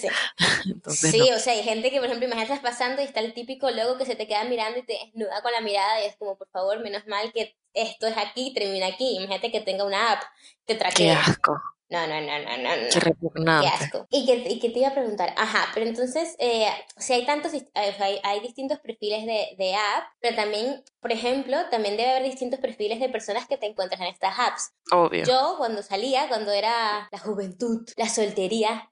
sí, 0.90 1.22
o 1.36 1.40
sea, 1.40 1.54
hay 1.54 1.64
gente 1.64 1.90
que, 1.90 1.98
por 1.98 2.06
ejemplo, 2.06 2.28
imagínate 2.28 2.54
estás 2.54 2.72
pasando 2.72 3.02
y 3.02 3.06
está 3.06 3.20
el 3.20 3.34
típico 3.34 3.72
logo 3.72 3.98
que 3.98 4.06
se 4.06 4.16
te 4.16 4.28
queda 4.28 4.44
mirando 4.44 4.78
y 4.78 4.84
te 4.84 4.94
desnuda 4.94 5.42
con 5.42 5.52
la 5.52 5.62
mirada 5.62 6.04
y 6.04 6.06
es 6.06 6.16
como, 6.18 6.38
por 6.38 6.50
favor, 6.50 6.84
menos 6.84 7.08
mal 7.08 7.34
que 7.34 7.56
esto 7.74 8.06
es 8.06 8.18
aquí, 8.18 8.54
termina 8.54 8.86
aquí. 8.86 9.16
Imagínate 9.16 9.52
que 9.52 9.62
tenga 9.62 9.86
una 9.86 10.12
app, 10.12 10.22
te 10.66 10.76
traquea. 10.76 11.16
Qué 11.16 11.32
asco. 11.32 11.60
No, 11.90 12.06
no, 12.06 12.22
no, 12.22 12.40
no, 12.40 12.58
no. 12.58 12.70
Qué 12.94 13.00
repugnante. 13.00 13.68
Qué 13.68 13.84
asco. 13.84 14.08
Y 14.12 14.26
que, 14.28 14.36
y 14.48 14.60
que 14.60 14.70
te 14.70 14.80
iba 14.80 14.90
a 14.90 14.94
preguntar, 14.94 15.34
ajá, 15.36 15.70
pero 15.74 15.88
entonces, 15.88 16.36
eh, 16.38 16.68
si 16.98 17.14
hay 17.14 17.26
tantos, 17.26 17.52
eh, 17.54 17.66
hay, 17.74 18.20
hay 18.24 18.40
distintos 18.42 18.80
perfiles 18.80 19.26
de, 19.26 19.56
de 19.58 19.74
app, 19.74 20.04
pero 20.20 20.36
también, 20.36 20.84
por 21.00 21.12
ejemplo, 21.12 21.58
también 21.72 21.98
debe 21.98 22.12
haber 22.12 22.24
distintos 22.24 22.60
perfiles 22.60 23.00
de 23.00 23.10
personas 23.10 23.48
que 23.48 23.58
te 23.58 23.66
encuentras 23.66 24.02
en 24.02 24.08
estas 24.08 24.38
apps. 24.38 24.72
Obvio. 24.92 25.26
Yo, 25.26 25.56
cuando 25.58 25.82
salía, 25.82 26.28
cuando 26.28 26.52
era 26.52 27.10
la 27.12 27.18
juventud, 27.18 27.88
la 27.98 28.08
soltería, 28.08 28.92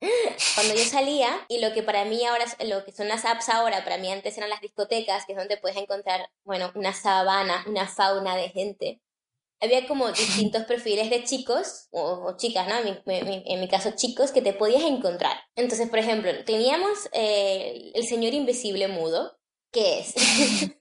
cuando 0.54 0.74
yo 0.74 0.84
salía, 0.84 1.30
y 1.48 1.60
lo 1.60 1.72
que 1.72 1.82
para 1.82 2.04
mí 2.04 2.24
ahora, 2.24 2.44
lo 2.64 2.84
que 2.84 2.92
son 2.92 3.08
las 3.08 3.24
apps 3.24 3.48
ahora, 3.48 3.82
para 3.82 3.98
mí 3.98 4.10
antes 4.10 4.38
eran 4.38 4.50
las 4.50 4.60
discotecas, 4.60 5.26
que 5.26 5.32
es 5.32 5.38
donde 5.38 5.56
puedes 5.56 5.76
encontrar, 5.76 6.30
bueno, 6.44 6.70
una 6.76 6.92
sabana, 6.92 7.64
una 7.66 7.88
fauna 7.88 8.36
de 8.36 8.50
gente 8.50 9.00
había 9.60 9.86
como 9.86 10.08
distintos 10.12 10.64
perfiles 10.64 11.10
de 11.10 11.24
chicos 11.24 11.88
o, 11.90 12.36
chicas, 12.36 12.66
¿no? 12.68 12.76
En 13.06 13.60
mi, 13.60 13.68
caso 13.68 13.92
chicos 13.96 14.32
que 14.32 14.42
te 14.42 14.52
podías 14.52 14.82
encontrar. 14.82 15.36
Entonces, 15.56 15.88
por 15.88 15.98
ejemplo, 15.98 16.32
teníamos 16.44 17.08
eh, 17.12 17.92
el 17.94 18.06
señor 18.06 18.34
invisible 18.34 18.88
mudo, 18.88 19.38
que 19.70 20.00
es... 20.00 20.14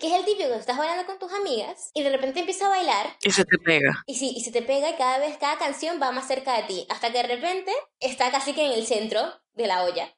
que 0.00 0.06
es 0.08 0.12
el 0.12 0.24
típico 0.24 0.50
que 0.50 0.56
estás 0.56 0.76
bailando 0.76 1.06
con 1.06 1.18
tus 1.18 1.32
amigas 1.32 1.90
y 1.94 2.02
de 2.02 2.10
repente 2.10 2.40
empieza 2.40 2.66
a 2.66 2.70
bailar. 2.70 3.16
Y 3.22 3.30
se 3.30 3.44
te 3.44 3.58
pega. 3.58 4.02
Y 4.06 4.14
sí, 4.14 4.34
y 4.36 4.42
se 4.42 4.52
te 4.52 4.62
pega 4.62 4.90
y 4.90 4.94
cada 4.94 5.18
vez, 5.18 5.38
cada 5.38 5.58
canción 5.58 6.00
va 6.02 6.12
más 6.12 6.28
cerca 6.28 6.56
de 6.56 6.64
ti, 6.64 6.86
hasta 6.90 7.10
que 7.10 7.18
de 7.18 7.28
repente 7.28 7.72
está 8.00 8.30
casi 8.30 8.52
que 8.52 8.66
en 8.66 8.72
el 8.72 8.86
centro 8.86 9.22
de 9.54 9.66
la 9.66 9.84
olla. 9.84 10.14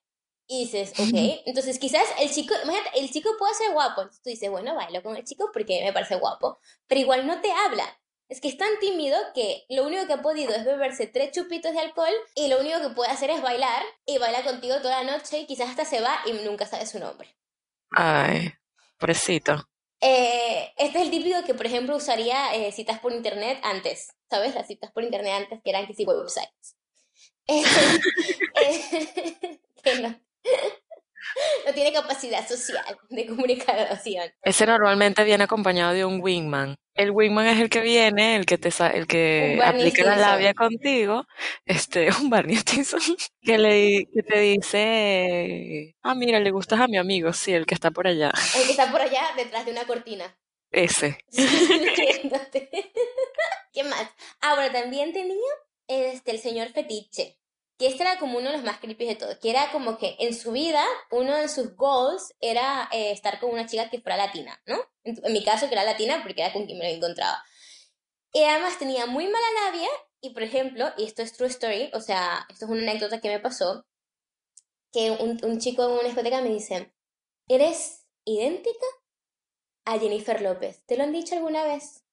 Y 0.46 0.64
dices, 0.64 0.90
ok, 0.98 1.42
entonces 1.46 1.78
quizás 1.78 2.04
el 2.20 2.30
chico, 2.30 2.54
imagínate, 2.62 3.00
el 3.00 3.10
chico 3.10 3.30
puede 3.38 3.54
ser 3.54 3.72
guapo. 3.72 4.02
Entonces 4.02 4.22
tú 4.22 4.30
dices, 4.30 4.50
bueno, 4.50 4.74
bailo 4.74 5.02
con 5.02 5.16
el 5.16 5.24
chico 5.24 5.50
porque 5.52 5.82
me 5.84 5.92
parece 5.92 6.16
guapo. 6.16 6.58
Pero 6.86 7.00
igual 7.00 7.26
no 7.26 7.40
te 7.40 7.50
habla. 7.50 7.98
Es 8.28 8.40
que 8.40 8.48
es 8.48 8.56
tan 8.56 8.78
tímido 8.80 9.16
que 9.34 9.64
lo 9.68 9.86
único 9.86 10.06
que 10.06 10.14
ha 10.14 10.22
podido 10.22 10.54
es 10.54 10.64
beberse 10.64 11.06
tres 11.06 11.30
chupitos 11.30 11.72
de 11.72 11.78
alcohol 11.78 12.12
y 12.34 12.48
lo 12.48 12.60
único 12.60 12.80
que 12.80 12.88
puede 12.88 13.10
hacer 13.10 13.30
es 13.30 13.40
bailar 13.40 13.84
y 14.04 14.18
baila 14.18 14.42
contigo 14.42 14.76
toda 14.82 15.04
la 15.04 15.16
noche 15.16 15.40
y 15.40 15.46
quizás 15.46 15.70
hasta 15.70 15.84
se 15.84 16.00
va 16.00 16.18
y 16.26 16.32
nunca 16.32 16.66
sabe 16.66 16.86
su 16.86 16.98
nombre. 16.98 17.36
Ay, 17.92 18.52
pobrecito. 18.98 19.68
Eh, 20.00 20.72
este 20.76 20.98
es 20.98 21.04
el 21.04 21.10
típico 21.10 21.42
que, 21.44 21.54
por 21.54 21.66
ejemplo, 21.66 21.96
usaría 21.96 22.54
eh, 22.54 22.72
citas 22.72 22.98
por 22.98 23.12
internet 23.12 23.60
antes, 23.62 24.12
¿sabes? 24.28 24.54
Las 24.54 24.66
citas 24.66 24.90
por 24.90 25.04
internet 25.04 25.32
antes 25.32 25.60
que 25.62 25.70
eran 25.70 25.86
que 25.86 25.94
sí 25.94 26.04
websites. 26.04 26.76
Eh, 27.48 27.62
que 29.84 30.00
no, 30.00 30.20
no 31.66 31.72
tiene 31.72 31.92
capacidad 31.92 32.46
social 32.46 32.98
de 33.08 33.26
comunicación. 33.26 34.30
Ese 34.42 34.66
normalmente 34.66 35.24
viene 35.24 35.44
acompañado 35.44 35.92
de 35.92 36.04
un 36.04 36.20
wingman. 36.20 36.76
El 36.94 37.10
wingman 37.10 37.46
es 37.46 37.60
el 37.60 37.68
que 37.68 37.80
viene, 37.80 38.36
el 38.36 38.46
que 38.46 38.56
te 38.56 38.70
el 38.94 39.06
que 39.06 39.60
aplica 39.62 40.02
la 40.04 40.16
labia 40.16 40.54
contigo, 40.54 41.26
este, 41.66 42.08
un 42.20 42.30
Barney 42.30 42.56
Stinson, 42.56 43.00
que 43.42 43.58
le 43.58 44.06
que 44.12 44.22
te 44.22 44.40
dice, 44.40 45.94
ah 46.02 46.14
mira, 46.14 46.40
le 46.40 46.50
gustas 46.50 46.80
a 46.80 46.88
mi 46.88 46.96
amigo, 46.96 47.32
sí, 47.32 47.52
el 47.52 47.66
que 47.66 47.74
está 47.74 47.90
por 47.90 48.06
allá. 48.06 48.32
El 48.56 48.64
que 48.64 48.70
está 48.70 48.90
por 48.90 49.02
allá 49.02 49.24
detrás 49.36 49.66
de 49.66 49.72
una 49.72 49.84
cortina. 49.86 50.38
Ese. 50.70 51.18
¿Qué 53.72 53.84
más? 53.84 54.10
Ah, 54.40 54.54
bueno, 54.56 54.72
también 54.72 55.12
tenía 55.12 55.36
este 55.86 56.32
el 56.32 56.38
señor 56.38 56.68
fetiche 56.68 57.38
que 57.78 57.88
este 57.88 58.02
era 58.02 58.18
como 58.18 58.38
uno 58.38 58.50
de 58.50 58.56
los 58.56 58.64
más 58.64 58.78
creepy 58.78 59.04
de 59.04 59.16
todos, 59.16 59.36
que 59.38 59.50
era 59.50 59.70
como 59.70 59.98
que 59.98 60.16
en 60.18 60.34
su 60.34 60.52
vida 60.52 60.84
uno 61.10 61.36
de 61.36 61.48
sus 61.48 61.76
goals 61.76 62.34
era 62.40 62.88
eh, 62.92 63.10
estar 63.10 63.38
con 63.38 63.50
una 63.50 63.66
chica 63.66 63.90
que 63.90 64.00
fuera 64.00 64.16
latina, 64.16 64.60
¿no? 64.66 64.78
En, 65.04 65.32
mi 65.32 65.44
caso 65.44 65.66
que 65.66 65.74
era 65.74 65.84
latina 65.84 66.20
porque 66.22 66.42
era 66.42 66.52
con 66.52 66.66
quien 66.66 66.78
me 66.78 66.88
lo 66.88 66.96
encontraba. 66.96 67.42
Y 68.32 68.42
además 68.42 68.78
tenía 68.78 69.06
muy 69.06 69.26
mala 69.26 69.46
labia 69.64 69.88
y 70.20 70.30
por 70.30 70.42
ejemplo, 70.42 70.90
y 70.96 71.04
esto 71.04 71.22
es 71.22 71.34
true 71.34 71.48
story, 71.48 71.90
o 71.92 72.00
sea, 72.00 72.46
esto 72.48 72.64
es 72.64 72.70
una 72.70 72.82
anécdota 72.82 73.20
que 73.20 73.28
me 73.28 73.40
pasó, 73.40 73.86
que 74.92 75.10
un, 75.10 75.38
un 75.44 75.58
chico 75.58 75.84
en 75.84 75.90
una 75.92 76.02
discoteca 76.04 76.40
me 76.40 76.48
dice, 76.48 76.94
¿eres 77.48 78.06
idéntica 78.24 78.86
a 79.84 79.98
Jennifer 79.98 80.40
López? 80.40 80.82
¿Te 80.86 80.96
lo 80.96 81.04
han 81.04 81.12
dicho 81.12 81.34
alguna 81.34 81.62
vez? 81.64 82.04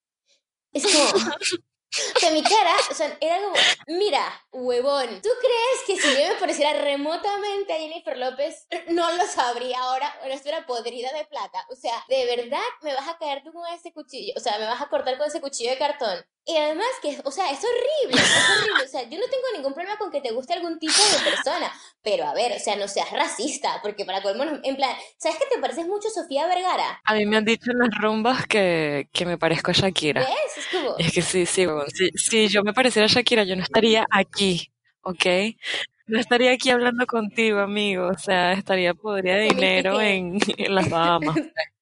Es 0.74 0.84
como, 0.84 1.26
O 2.16 2.20
sea, 2.20 2.32
mi 2.32 2.42
cara, 2.42 2.72
o 2.90 2.94
sea, 2.94 3.18
era 3.22 3.38
como, 3.42 3.56
mira, 3.88 4.48
huevón, 4.52 5.22
¿tú 5.22 5.30
crees 5.40 5.84
que 5.86 5.96
si 5.96 6.22
yo 6.22 6.28
me 6.30 6.40
pareciera 6.40 6.74
remotamente 6.82 7.74
a 7.74 7.78
Jennifer 7.78 8.18
López, 8.18 8.68
no 8.88 9.12
lo 9.12 9.26
sabría 9.28 9.80
ahora? 9.80 10.16
Bueno, 10.20 10.34
esto 10.34 10.50
era 10.50 10.66
podrida 10.66 11.12
de 11.14 11.26
plata. 11.26 11.66
O 11.70 11.76
sea, 11.76 12.04
¿de 12.08 12.26
verdad 12.26 12.62
me 12.82 12.96
vas 12.96 13.08
a 13.08 13.18
caer 13.18 13.44
tú 13.44 13.54
con 13.54 13.66
ese 13.74 13.94
cuchillo? 13.94 14.34
O 14.36 14.40
sea, 14.40 14.58
¿me 14.58 14.66
vas 14.66 14.82
a 14.82 14.90
cortar 14.90 15.18
con 15.18 15.28
ese 15.28 15.42
cuchillo 15.42 15.70
de 15.70 15.78
cartón? 15.78 16.26
Y 16.46 16.58
además 16.58 16.88
que, 17.02 17.18
o 17.24 17.32
sea, 17.32 17.50
es 17.52 17.60
horrible, 17.60 18.22
es 18.22 18.50
horrible. 18.50 18.84
O 18.84 18.88
sea, 18.88 19.04
yo 19.04 19.18
no 19.18 19.26
tengo 19.26 19.44
ningún 19.56 19.74
problema 19.74 19.98
con 19.98 20.12
que 20.12 20.20
te 20.20 20.32
guste 20.32 20.54
algún 20.54 20.78
tipo 20.78 20.92
de 20.94 21.32
persona. 21.32 21.72
Pero 22.02 22.26
a 22.26 22.34
ver, 22.34 22.52
o 22.52 22.60
sea, 22.60 22.76
no 22.76 22.88
seas 22.90 23.12
racista, 23.12 23.80
porque 23.82 24.04
para 24.04 24.22
colmo, 24.22 24.44
en 24.62 24.76
plan, 24.76 24.94
¿sabes 25.18 25.38
que 25.38 25.46
te 25.54 25.62
pareces 25.62 25.88
mucho 25.88 26.10
a 26.10 26.12
Sofía 26.12 26.46
Vergara? 26.48 27.02
A 27.06 27.14
mí 27.14 27.26
me 27.26 27.38
han 27.38 27.46
dicho 27.46 27.72
en 27.72 27.80
las 27.80 27.98
rumbas 27.98 28.46
que, 28.46 29.08
que 29.14 29.26
me 29.26 29.38
parezco 29.38 29.72
a 29.72 29.74
Shakira. 29.74 30.22
¿Ves? 30.22 30.58
Es 30.58 30.68
como... 30.68 30.98
Es 30.98 31.14
que 31.14 31.22
sí, 31.22 31.46
sí, 31.46 31.66
si, 31.94 32.10
si 32.18 32.48
yo 32.50 32.62
me 32.64 32.74
pareciera 32.74 33.06
a 33.06 33.10
Shakira, 33.10 33.46
yo 33.46 33.56
no 33.56 33.64
estaría 33.64 34.06
aquí, 34.12 34.70
¿ok? 35.02 35.26
No 36.08 36.20
estaría 36.20 36.52
aquí 36.52 36.70
hablando 36.70 37.06
contigo, 37.06 37.60
amigo. 37.60 38.10
O 38.10 38.18
sea, 38.18 38.52
estaría 38.52 38.94
podría 38.94 39.36
de 39.36 39.44
dinero 39.44 40.02
en, 40.02 40.38
en 40.58 40.76
las 40.76 40.90
Bahamas. 40.90 41.38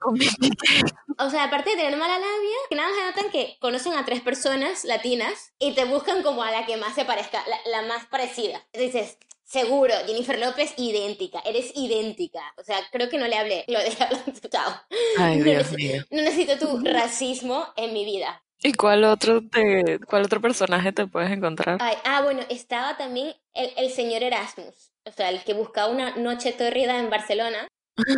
o 1.18 1.30
sea, 1.30 1.44
aparte 1.44 1.70
de 1.70 1.76
tener 1.76 1.96
mala 1.96 2.18
labia, 2.18 2.56
que 2.68 2.76
nada 2.76 2.90
más 2.90 3.14
notan 3.16 3.30
que 3.30 3.56
conocen 3.60 3.94
a 3.94 4.04
tres 4.04 4.20
personas 4.20 4.84
latinas 4.84 5.52
y 5.58 5.74
te 5.74 5.84
buscan 5.84 6.22
como 6.22 6.42
a 6.42 6.50
la 6.50 6.66
que 6.66 6.76
más 6.76 6.94
se 6.94 7.04
parezca, 7.04 7.42
la, 7.66 7.82
más 7.82 8.06
parecida. 8.06 8.62
Dices, 8.72 9.18
seguro, 9.44 9.94
Jennifer 10.06 10.38
López, 10.38 10.74
idéntica, 10.76 11.40
eres 11.44 11.72
idéntica. 11.74 12.42
O 12.58 12.62
sea, 12.62 12.78
creo 12.92 13.08
que 13.08 13.18
no 13.18 13.26
le 13.26 13.36
hablé, 13.36 13.64
lo 13.68 13.78
dejé 13.78 14.04
hablando, 14.04 14.32
chao. 14.50 14.72
Ay, 15.18 15.42
Dios 15.42 15.72
mío. 15.72 16.04
No 16.10 16.22
necesito 16.22 16.58
tu 16.58 16.78
racismo 16.84 17.66
en 17.76 17.92
mi 17.92 18.04
vida. 18.04 18.42
¿Y 18.62 18.72
cuál 18.72 19.04
otro, 19.04 19.42
te, 19.46 19.98
cuál 20.06 20.24
otro 20.24 20.40
personaje 20.40 20.92
te 20.92 21.06
puedes 21.06 21.30
encontrar? 21.30 21.78
ah, 21.80 22.22
bueno, 22.22 22.42
estaba 22.48 22.96
también 22.96 23.34
el, 23.52 23.70
el 23.76 23.90
señor 23.90 24.22
Erasmus. 24.22 24.92
O 25.04 25.12
sea, 25.12 25.28
el 25.28 25.44
que 25.44 25.54
buscaba 25.54 25.92
una 25.92 26.16
noche 26.16 26.52
torrida 26.52 26.98
en 26.98 27.10
Barcelona 27.10 27.68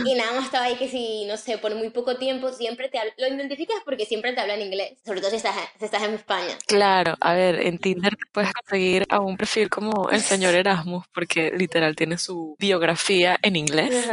y 0.04 0.14
nada 0.14 0.32
más 0.32 0.46
estaba 0.46 0.64
ahí 0.64 0.76
que 0.76 0.88
si, 0.88 1.24
no 1.26 1.36
sé, 1.36 1.58
por 1.58 1.74
muy 1.74 1.90
poco 1.90 2.16
tiempo 2.16 2.52
siempre 2.52 2.88
te 2.88 2.98
lo 3.16 3.28
identificas 3.28 3.76
porque 3.84 4.06
siempre 4.06 4.32
te 4.32 4.40
hablan 4.40 4.60
inglés, 4.60 4.98
sobre 5.04 5.20
todo 5.20 5.30
si 5.30 5.36
estás, 5.36 5.54
si 5.78 5.84
estás 5.84 6.02
en 6.02 6.14
España. 6.14 6.56
Claro, 6.66 7.14
a 7.20 7.34
ver, 7.34 7.60
en 7.66 7.78
Tinder 7.78 8.16
puedes 8.32 8.52
conseguir 8.52 9.06
a 9.08 9.20
un 9.20 9.36
perfil 9.36 9.68
como 9.68 10.10
el 10.10 10.20
señor 10.20 10.54
Erasmus 10.54 11.06
porque 11.14 11.52
literal 11.56 11.94
tiene 11.94 12.18
su 12.18 12.56
biografía 12.58 13.38
en 13.42 13.56
inglés 13.56 14.10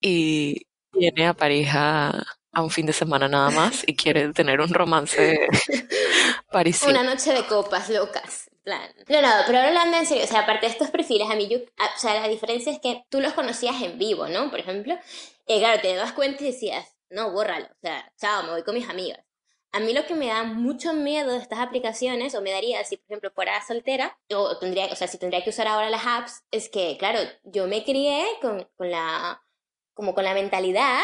y 0.00 0.66
viene 0.92 1.28
a 1.28 1.34
París 1.34 1.68
a, 1.72 2.24
un 2.56 2.70
fin 2.70 2.86
de 2.86 2.92
semana 2.92 3.28
nada 3.28 3.50
más 3.50 3.82
y 3.84 3.96
quiere 3.96 4.32
tener 4.32 4.60
un 4.60 4.72
romance 4.72 5.48
parisino. 6.52 6.92
Una 6.92 7.02
noche 7.02 7.32
de 7.32 7.44
copas 7.46 7.90
locas 7.90 8.48
plan. 8.64 8.90
No, 9.08 9.22
no, 9.22 9.28
pero 9.46 9.58
hablando 9.60 9.96
en 9.96 10.06
serio, 10.06 10.24
o 10.24 10.26
sea, 10.26 10.40
aparte 10.40 10.66
de 10.66 10.72
estos 10.72 10.90
perfiles, 10.90 11.30
a 11.30 11.36
mí 11.36 11.46
yo, 11.48 11.58
o 11.58 11.98
sea, 11.98 12.20
la 12.20 12.28
diferencia 12.28 12.72
es 12.72 12.80
que 12.80 13.04
tú 13.10 13.20
los 13.20 13.34
conocías 13.34 13.80
en 13.82 13.98
vivo, 13.98 14.26
¿no? 14.28 14.50
Por 14.50 14.58
ejemplo, 14.58 14.98
y 15.46 15.58
claro, 15.58 15.80
te 15.80 15.94
das 15.94 16.12
cuenta 16.12 16.42
y 16.42 16.46
decías, 16.46 16.96
no, 17.10 17.30
bórralo, 17.30 17.66
o 17.66 17.80
sea, 17.82 18.12
chao, 18.18 18.42
me 18.42 18.50
voy 18.50 18.62
con 18.64 18.74
mis 18.74 18.88
amigas. 18.88 19.20
A 19.72 19.80
mí 19.80 19.92
lo 19.92 20.06
que 20.06 20.14
me 20.14 20.28
da 20.28 20.44
mucho 20.44 20.92
miedo 20.92 21.32
de 21.32 21.38
estas 21.38 21.58
aplicaciones, 21.58 22.34
o 22.34 22.40
me 22.40 22.52
daría 22.52 22.82
si, 22.84 22.96
por 22.96 23.06
ejemplo, 23.10 23.30
fuera 23.32 23.64
soltera, 23.66 24.18
o 24.32 24.58
tendría, 24.58 24.86
o 24.86 24.96
sea, 24.96 25.08
si 25.08 25.18
tendría 25.18 25.42
que 25.42 25.50
usar 25.50 25.66
ahora 25.66 25.90
las 25.90 26.06
apps, 26.06 26.44
es 26.50 26.68
que, 26.68 26.96
claro, 26.98 27.18
yo 27.42 27.66
me 27.66 27.84
crié 27.84 28.24
con, 28.40 28.68
con 28.76 28.90
la, 28.90 29.42
como 29.92 30.14
con 30.14 30.24
la 30.24 30.34
mentalidad 30.34 31.02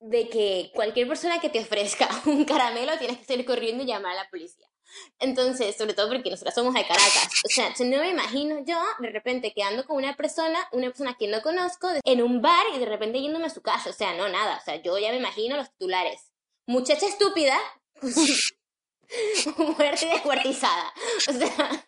de 0.00 0.28
que 0.28 0.70
cualquier 0.74 1.06
persona 1.08 1.40
que 1.40 1.50
te 1.50 1.60
ofrezca 1.60 2.08
un 2.26 2.44
caramelo 2.44 2.96
tienes 2.98 3.18
que 3.18 3.24
salir 3.24 3.44
corriendo 3.44 3.82
y 3.82 3.86
llamar 3.86 4.12
a 4.12 4.22
la 4.22 4.30
policía. 4.30 4.69
Entonces, 5.18 5.76
sobre 5.76 5.94
todo 5.94 6.08
porque 6.08 6.30
nosotras 6.30 6.54
somos 6.54 6.74
de 6.74 6.82
Caracas. 6.82 7.28
O 7.44 7.48
sea, 7.48 7.72
no 7.80 7.98
me 7.98 8.10
imagino 8.10 8.64
yo 8.64 8.80
de 8.98 9.10
repente 9.10 9.52
quedando 9.54 9.84
con 9.84 9.96
una 9.96 10.16
persona, 10.16 10.58
una 10.72 10.88
persona 10.88 11.16
que 11.18 11.28
no 11.28 11.42
conozco, 11.42 11.88
en 12.04 12.22
un 12.22 12.42
bar 12.42 12.64
y 12.74 12.78
de 12.78 12.86
repente 12.86 13.20
yéndome 13.20 13.46
a 13.46 13.50
su 13.50 13.62
casa. 13.62 13.90
O 13.90 13.92
sea, 13.92 14.14
no, 14.14 14.28
nada. 14.28 14.58
O 14.60 14.64
sea, 14.64 14.76
yo 14.82 14.98
ya 14.98 15.10
me 15.10 15.18
imagino 15.18 15.56
los 15.56 15.70
titulares. 15.70 16.32
Muchacha 16.66 17.06
estúpida, 17.06 17.58
muerte 19.56 20.06
descuartizada. 20.06 20.92
O 21.28 21.32
sea. 21.32 21.86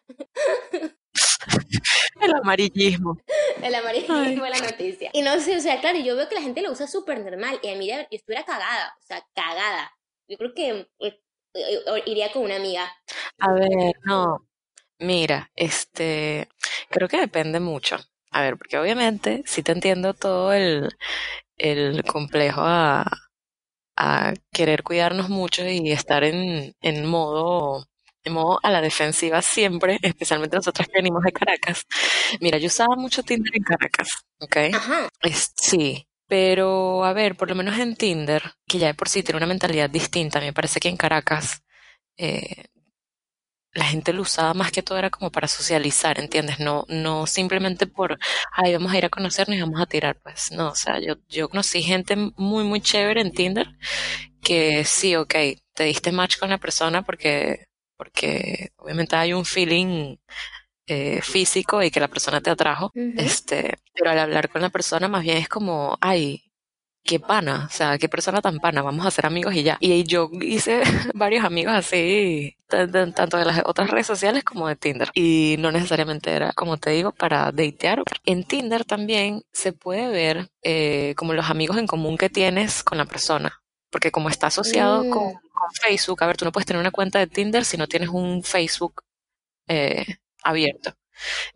El 2.20 2.34
amarillismo. 2.34 3.18
El 3.62 3.74
amarillismo 3.74 4.44
de 4.44 4.50
la 4.50 4.58
noticia. 4.58 5.10
Y 5.12 5.22
no 5.22 5.38
sé, 5.40 5.56
o 5.56 5.60
sea, 5.60 5.80
claro, 5.80 5.98
yo 5.98 6.16
veo 6.16 6.28
que 6.28 6.34
la 6.34 6.42
gente 6.42 6.62
lo 6.62 6.70
usa 6.70 6.86
súper 6.86 7.20
normal. 7.20 7.58
Y 7.62 7.70
a 7.70 7.76
mí, 7.76 7.88
yo 7.88 7.94
estuviera 8.10 8.44
cagada, 8.44 8.96
o 9.00 9.04
sea, 9.04 9.26
cagada. 9.34 9.92
Yo 10.28 10.38
creo 10.38 10.54
que 10.54 10.88
eh, 11.00 11.20
iría 12.06 12.32
con 12.32 12.42
una 12.42 12.56
amiga. 12.56 12.90
A 13.40 13.52
ver, 13.52 13.94
no. 14.04 14.46
Mira, 15.00 15.50
este, 15.56 16.48
creo 16.90 17.08
que 17.08 17.20
depende 17.20 17.60
mucho. 17.60 17.98
A 18.32 18.42
ver, 18.42 18.56
porque 18.58 18.78
obviamente 18.78 19.42
sí 19.46 19.62
te 19.62 19.72
entiendo 19.72 20.14
todo 20.14 20.52
el, 20.52 20.90
el 21.58 22.04
complejo 22.04 22.62
a, 22.62 23.06
a 23.96 24.34
querer 24.52 24.82
cuidarnos 24.82 25.28
mucho 25.28 25.66
y 25.68 25.92
estar 25.92 26.24
en, 26.24 26.74
en 26.80 27.06
modo 27.06 27.86
en 28.24 28.34
modo 28.34 28.60
a 28.62 28.70
la 28.70 28.80
defensiva 28.82 29.42
siempre, 29.42 29.98
especialmente 30.02 30.56
nosotras 30.56 30.88
que 30.88 30.98
venimos 30.98 31.22
de 31.24 31.32
Caracas. 31.32 31.84
Mira, 32.40 32.58
yo 32.58 32.68
usaba 32.68 32.96
mucho 32.96 33.22
Tinder 33.22 33.56
en 33.56 33.62
Caracas, 33.64 34.08
¿ok? 34.40 34.56
Ajá. 34.74 35.08
sí, 35.56 36.06
pero 36.32 37.04
a 37.04 37.12
ver, 37.12 37.36
por 37.36 37.50
lo 37.50 37.54
menos 37.54 37.78
en 37.78 37.94
Tinder, 37.94 38.42
que 38.66 38.78
ya 38.78 38.86
de 38.86 38.94
por 38.94 39.10
sí 39.10 39.22
tiene 39.22 39.36
una 39.36 39.46
mentalidad 39.46 39.90
distinta, 39.90 40.40
me 40.40 40.54
parece 40.54 40.80
que 40.80 40.88
en 40.88 40.96
Caracas 40.96 41.62
eh, 42.16 42.64
la 43.74 43.84
gente 43.84 44.14
lo 44.14 44.22
usaba 44.22 44.54
más 44.54 44.72
que 44.72 44.82
todo 44.82 44.96
era 44.96 45.10
como 45.10 45.30
para 45.30 45.46
socializar, 45.46 46.18
¿entiendes? 46.18 46.58
No, 46.58 46.86
no 46.88 47.26
simplemente 47.26 47.86
por, 47.86 48.18
ay, 48.50 48.72
vamos 48.72 48.92
a 48.92 48.96
ir 48.96 49.04
a 49.04 49.10
conocernos 49.10 49.58
y 49.58 49.60
vamos 49.60 49.78
a 49.78 49.84
tirar, 49.84 50.20
pues 50.22 50.50
no, 50.52 50.70
o 50.70 50.74
sea, 50.74 50.98
yo, 51.00 51.16
yo 51.28 51.50
conocí 51.50 51.82
gente 51.82 52.16
muy, 52.16 52.64
muy 52.64 52.80
chévere 52.80 53.20
en 53.20 53.32
Tinder 53.32 53.68
que 54.42 54.84
sí, 54.86 55.16
ok, 55.16 55.34
te 55.74 55.84
diste 55.84 56.12
match 56.12 56.38
con 56.38 56.48
la 56.48 56.58
persona 56.58 57.02
porque, 57.02 57.66
porque 57.98 58.70
obviamente 58.76 59.16
hay 59.16 59.34
un 59.34 59.44
feeling 59.44 60.16
eh, 60.86 61.20
físico 61.22 61.82
y 61.82 61.90
que 61.90 62.00
la 62.00 62.08
persona 62.08 62.40
te 62.40 62.50
atrajo, 62.50 62.90
este, 62.94 63.78
pero 63.94 64.10
al 64.10 64.18
hablar 64.18 64.48
con 64.48 64.62
la 64.62 64.70
persona 64.70 65.08
más 65.08 65.22
bien 65.22 65.38
es 65.38 65.48
como, 65.48 65.96
ay, 66.00 66.52
qué 67.04 67.18
pana, 67.20 67.66
o 67.68 67.72
sea, 67.72 67.98
qué 67.98 68.08
persona 68.08 68.40
tan 68.40 68.58
pana, 68.58 68.82
vamos 68.82 69.04
a 69.06 69.10
ser 69.10 69.26
amigos 69.26 69.54
y 69.54 69.62
ya. 69.62 69.76
Y 69.80 70.04
yo 70.04 70.30
hice 70.40 70.82
varios 71.14 71.44
amigos 71.44 71.74
así, 71.74 72.56
tanto 72.68 73.36
de 73.36 73.44
las 73.44 73.62
otras 73.64 73.90
redes 73.90 74.06
sociales 74.06 74.44
como 74.44 74.68
de 74.68 74.76
Tinder. 74.76 75.10
Y 75.14 75.56
no 75.58 75.72
necesariamente 75.72 76.30
era, 76.30 76.52
como 76.52 76.76
te 76.78 76.90
digo, 76.90 77.12
para 77.12 77.52
datear. 77.52 78.02
En 78.24 78.44
Tinder 78.44 78.84
también 78.84 79.42
se 79.52 79.72
puede 79.72 80.08
ver 80.08 80.50
eh, 80.62 81.14
como 81.16 81.34
los 81.34 81.50
amigos 81.50 81.78
en 81.78 81.86
común 81.86 82.16
que 82.16 82.30
tienes 82.30 82.82
con 82.82 82.98
la 82.98 83.04
persona. 83.04 83.60
Porque 83.90 84.10
como 84.10 84.28
está 84.30 84.46
asociado 84.46 85.08
con, 85.10 85.34
mm. 85.34 85.38
Facebook, 85.80 86.22
a 86.22 86.26
ver, 86.26 86.36
tú 86.36 86.44
no 86.44 86.52
puedes 86.52 86.66
tener 86.66 86.80
una 86.80 86.90
cuenta 86.90 87.18
de 87.18 87.26
Tinder 87.26 87.64
si 87.64 87.76
no 87.76 87.86
tienes 87.86 88.08
un 88.08 88.42
Facebook 88.42 89.02
eh, 89.68 90.16
abierto. 90.42 90.94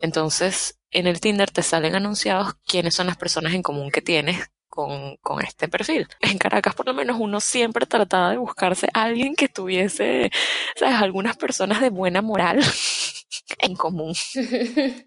Entonces, 0.00 0.78
en 0.90 1.06
el 1.06 1.20
Tinder 1.20 1.50
te 1.50 1.62
salen 1.62 1.94
anunciados 1.94 2.54
quiénes 2.66 2.94
son 2.94 3.06
las 3.06 3.16
personas 3.16 3.54
en 3.54 3.62
común 3.62 3.90
que 3.90 4.02
tienes 4.02 4.50
con, 4.68 5.16
con, 5.16 5.42
este 5.42 5.68
perfil. 5.68 6.06
En 6.20 6.38
Caracas, 6.38 6.74
por 6.74 6.86
lo 6.86 6.94
menos, 6.94 7.16
uno 7.18 7.40
siempre 7.40 7.86
trataba 7.86 8.30
de 8.30 8.36
buscarse 8.38 8.88
a 8.94 9.04
alguien 9.04 9.34
que 9.34 9.48
tuviese, 9.48 10.30
¿sabes? 10.76 10.96
Algunas 10.96 11.36
personas 11.36 11.80
de 11.80 11.90
buena 11.90 12.22
moral 12.22 12.60
en 13.58 13.76
común. 13.76 14.14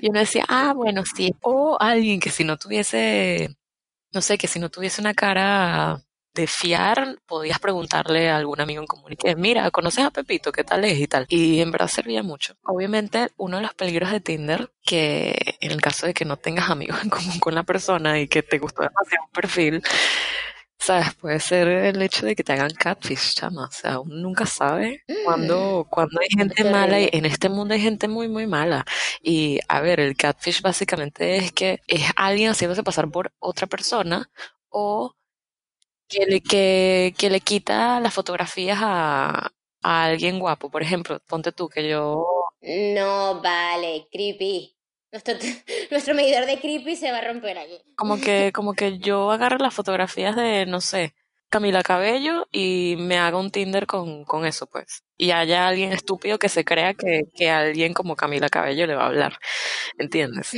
Y 0.00 0.10
uno 0.10 0.20
decía, 0.20 0.44
ah, 0.48 0.72
bueno, 0.74 1.04
sí. 1.04 1.34
O 1.42 1.76
alguien 1.80 2.20
que 2.20 2.30
si 2.30 2.44
no 2.44 2.56
tuviese, 2.56 3.56
no 4.12 4.22
sé, 4.22 4.38
que 4.38 4.46
si 4.46 4.60
no 4.60 4.70
tuviese 4.70 5.00
una 5.00 5.14
cara 5.14 6.00
de 6.38 6.46
fiar, 6.46 7.18
podías 7.26 7.58
preguntarle 7.58 8.30
a 8.30 8.36
algún 8.36 8.60
amigo 8.60 8.80
en 8.80 8.86
común 8.86 9.16
que, 9.18 9.34
mira, 9.34 9.68
¿conoces 9.72 10.04
a 10.04 10.12
Pepito? 10.12 10.52
¿Qué 10.52 10.62
tal 10.62 10.84
es? 10.84 10.96
Y 11.00 11.08
tal. 11.08 11.26
Y 11.28 11.60
en 11.60 11.72
verdad 11.72 11.88
servía 11.88 12.22
mucho. 12.22 12.54
Obviamente, 12.62 13.30
uno 13.36 13.56
de 13.56 13.64
los 13.64 13.74
peligros 13.74 14.12
de 14.12 14.20
Tinder, 14.20 14.70
que 14.84 15.56
en 15.60 15.72
el 15.72 15.80
caso 15.80 16.06
de 16.06 16.14
que 16.14 16.24
no 16.24 16.36
tengas 16.36 16.70
amigos 16.70 17.02
en 17.02 17.10
común 17.10 17.40
con 17.40 17.56
la 17.56 17.64
persona 17.64 18.20
y 18.20 18.28
que 18.28 18.44
te 18.44 18.58
gustó 18.58 18.82
demasiado 18.82 19.24
un 19.24 19.32
perfil, 19.32 19.82
¿sabes? 20.78 21.12
Puede 21.16 21.40
ser 21.40 21.66
el 21.66 22.00
hecho 22.02 22.24
de 22.24 22.36
que 22.36 22.44
te 22.44 22.52
hagan 22.52 22.70
catfish, 22.70 23.34
chama. 23.34 23.66
O 23.66 23.72
sea, 23.72 23.98
uno 23.98 24.14
nunca 24.14 24.46
sabe 24.46 25.02
cuando, 25.24 25.86
mm. 25.86 25.90
cuando 25.90 26.20
hay 26.20 26.28
gente 26.38 26.70
mala. 26.70 27.00
Y 27.00 27.10
en 27.12 27.24
este 27.26 27.48
mundo 27.48 27.74
hay 27.74 27.80
gente 27.80 28.06
muy, 28.06 28.28
muy 28.28 28.46
mala. 28.46 28.84
Y 29.22 29.58
a 29.66 29.80
ver, 29.80 29.98
el 29.98 30.16
catfish 30.16 30.62
básicamente 30.62 31.36
es 31.36 31.50
que 31.50 31.80
es 31.88 32.04
alguien 32.14 32.50
haciéndose 32.50 32.84
pasar 32.84 33.10
por 33.10 33.32
otra 33.40 33.66
persona 33.66 34.30
o 34.70 35.14
que 36.08 36.26
le, 36.26 36.40
que, 36.40 37.14
que 37.16 37.30
le 37.30 37.40
quita 37.40 38.00
las 38.00 38.14
fotografías 38.14 38.78
a, 38.80 39.52
a 39.82 40.04
alguien 40.04 40.38
guapo. 40.38 40.70
Por 40.70 40.82
ejemplo, 40.82 41.20
ponte 41.26 41.52
tú 41.52 41.68
que 41.68 41.88
yo... 41.88 42.26
No, 42.60 43.40
vale, 43.40 44.08
creepy. 44.10 44.74
Nuestro, 45.12 45.34
nuestro 45.90 46.14
medidor 46.14 46.46
de 46.46 46.58
creepy 46.58 46.96
se 46.96 47.10
va 47.12 47.18
a 47.18 47.32
romper 47.32 47.58
aquí. 47.58 47.78
Como 47.96 48.20
que, 48.20 48.52
como 48.52 48.74
que 48.74 48.98
yo 48.98 49.30
agarre 49.30 49.58
las 49.58 49.74
fotografías 49.74 50.36
de, 50.36 50.66
no 50.66 50.80
sé, 50.80 51.14
Camila 51.48 51.82
Cabello 51.82 52.46
y 52.52 52.96
me 52.98 53.18
haga 53.18 53.38
un 53.38 53.50
Tinder 53.50 53.86
con, 53.86 54.24
con 54.24 54.44
eso, 54.44 54.66
pues. 54.66 55.02
Y 55.16 55.30
haya 55.30 55.66
alguien 55.66 55.92
estúpido 55.92 56.38
que 56.38 56.48
se 56.48 56.64
crea 56.64 56.94
que, 56.94 57.22
que 57.34 57.50
alguien 57.50 57.94
como 57.94 58.16
Camila 58.16 58.48
Cabello 58.48 58.86
le 58.86 58.94
va 58.94 59.04
a 59.04 59.06
hablar. 59.06 59.38
¿Entiendes? 59.98 60.52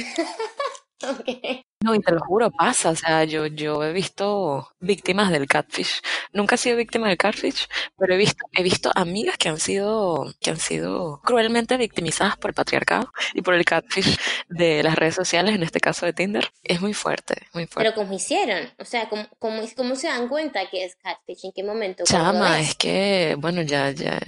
No, 1.83 1.95
y 1.95 2.01
te 2.01 2.12
lo 2.12 2.21
juro, 2.21 2.51
pasa. 2.51 2.90
O 2.90 2.97
sea, 2.97 3.25
yo, 3.25 3.47
yo 3.47 3.83
he 3.83 3.93
visto 3.93 4.69
víctimas 4.81 5.31
del 5.31 5.47
catfish. 5.47 6.03
Nunca 6.33 6.57
he 6.57 6.59
sido 6.59 6.77
víctima 6.77 7.09
del 7.09 7.16
catfish, 7.16 7.69
pero 7.99 8.14
he 8.14 8.19
visto, 8.19 8.45
he 8.53 8.62
visto 8.62 8.90
amigas 8.95 9.38
que 9.38 9.49
han 9.49 9.59
sido, 9.59 10.31
que 10.40 10.51
han 10.51 10.59
sido 10.59 11.23
cruelmente 11.25 11.79
victimizadas 11.79 12.37
por 12.37 12.51
el 12.51 12.55
patriarcado 12.55 13.11
y 13.33 13.40
por 13.40 13.55
el 13.55 13.64
catfish 13.64 14.19
de 14.51 14.83
las 14.83 14.95
redes 14.95 15.14
sociales, 15.14 15.55
en 15.55 15.62
este 15.62 15.81
caso 15.81 16.05
de 16.05 16.12
Tinder. 16.12 16.53
Es 16.62 16.83
muy 16.83 16.93
fuerte, 16.93 17.47
muy 17.55 17.66
fuerte. 17.66 17.90
Pero 17.90 17.95
¿cómo 17.95 18.14
hicieron? 18.14 18.69
O 18.79 18.85
sea, 18.85 19.09
¿cómo, 19.09 19.27
cómo, 19.38 19.62
cómo 19.75 19.97
se 19.97 20.09
dan 20.09 20.29
cuenta 20.29 20.69
que 20.69 20.85
es 20.85 20.97
catfish? 20.97 21.47
¿En 21.47 21.53
qué 21.53 21.64
momento? 21.64 22.05
Chama, 22.05 22.61
es 22.61 22.75
que, 22.75 23.37
bueno, 23.38 23.62
ya, 23.62 23.90
ya, 23.90 24.21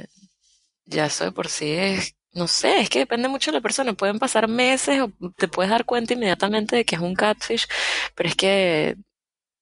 ya 0.87 1.05
eso 1.05 1.25
de 1.25 1.33
por 1.33 1.49
sí 1.49 1.71
es 1.71 2.15
no 2.35 2.49
sé, 2.49 2.81
es 2.81 2.89
que 2.91 3.01
depende 3.01 3.29
mucho 3.29 3.51
de 3.51 3.59
la 3.59 3.63
persona. 3.63 3.93
Pueden 3.95 4.19
pasar 4.19 4.49
meses 4.49 5.01
o 5.03 5.11
te 5.37 5.49
puedes 5.49 5.71
dar 5.71 5.85
cuenta 5.85 6.15
inmediatamente 6.15 6.77
de 6.77 6.85
que 6.85 6.97
es 6.97 7.01
un 7.03 7.15
catfish, 7.15 7.67
pero 8.15 8.29
es 8.29 8.37
que 8.37 8.97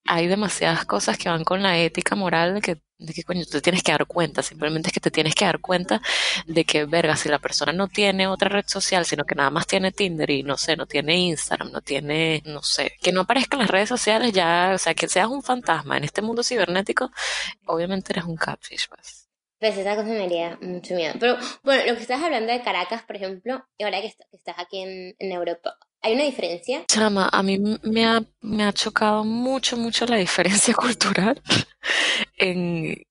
hay 0.06 0.26
demasiadas 0.26 0.84
cosas 0.86 1.18
que 1.18 1.28
van 1.28 1.44
con 1.44 1.62
la 1.62 1.78
ética 1.78 2.16
moral 2.16 2.54
de 2.54 2.60
que, 2.62 2.82
de 2.98 3.12
que 3.14 3.22
coño, 3.24 3.44
tú 3.44 3.52
te 3.52 3.60
tienes 3.62 3.82
que 3.82 3.92
dar 3.92 4.06
cuenta. 4.06 4.42
Simplemente 4.42 4.88
es 4.88 4.92
que 4.94 5.00
te 5.00 5.10
tienes 5.10 5.34
que 5.34 5.44
dar 5.44 5.60
cuenta 5.60 6.00
de 6.46 6.64
que, 6.64 6.84
verga, 6.86 7.16
si 7.16 7.28
la 7.28 7.38
persona 7.38 7.72
no 7.72 7.88
tiene 7.88 8.26
otra 8.26 8.48
red 8.48 8.64
social, 8.66 9.04
sino 9.06 9.24
que 9.24 9.34
nada 9.34 9.50
más 9.50 9.66
tiene 9.66 9.92
Tinder 9.92 10.30
y 10.30 10.42
no 10.42 10.56
sé, 10.56 10.76
no 10.76 10.86
tiene 10.86 11.16
Instagram, 11.18 11.70
no 11.72 11.80
tiene, 11.82 12.42
no 12.46 12.62
sé, 12.62 12.96
que 13.02 13.12
no 13.12 13.22
aparezca 13.22 13.56
en 13.56 13.62
las 13.62 13.70
redes 13.70 13.88
sociales 13.88 14.32
ya, 14.32 14.72
o 14.74 14.78
sea, 14.78 14.94
que 14.94 15.08
seas 15.08 15.28
un 15.28 15.42
fantasma 15.42 15.96
en 15.96 16.04
este 16.04 16.22
mundo 16.22 16.42
cibernético, 16.42 17.10
obviamente 17.66 18.12
eres 18.12 18.24
un 18.24 18.36
catfish, 18.36 18.88
pues. 18.88 19.19
Pues 19.60 19.76
esa 19.76 19.94
cosa 19.94 20.08
me 20.08 20.24
haría 20.24 20.58
mucho 20.62 20.94
miedo. 20.94 21.14
Pero 21.20 21.36
bueno, 21.62 21.84
lo 21.86 21.94
que 21.94 22.00
estás 22.00 22.22
hablando 22.22 22.50
de 22.50 22.62
Caracas, 22.62 23.02
por 23.02 23.16
ejemplo, 23.16 23.62
y 23.76 23.84
ahora 23.84 24.00
que, 24.00 24.06
estás 24.06 24.54
aquí 24.56 24.80
en, 24.80 25.14
en, 25.18 25.32
Europa, 25.32 25.76
¿hay 26.00 26.14
una 26.14 26.24
diferencia? 26.24 26.86
Chama, 26.86 27.28
a 27.30 27.42
mí 27.42 27.58
me 27.82 28.06
ha, 28.06 28.22
me 28.40 28.64
ha 28.64 28.72
chocado 28.72 29.22
mucho, 29.22 29.76
mucho 29.76 30.06
la 30.06 30.16
diferencia 30.16 30.72
cultural 30.74 31.42
en, 32.38 33.02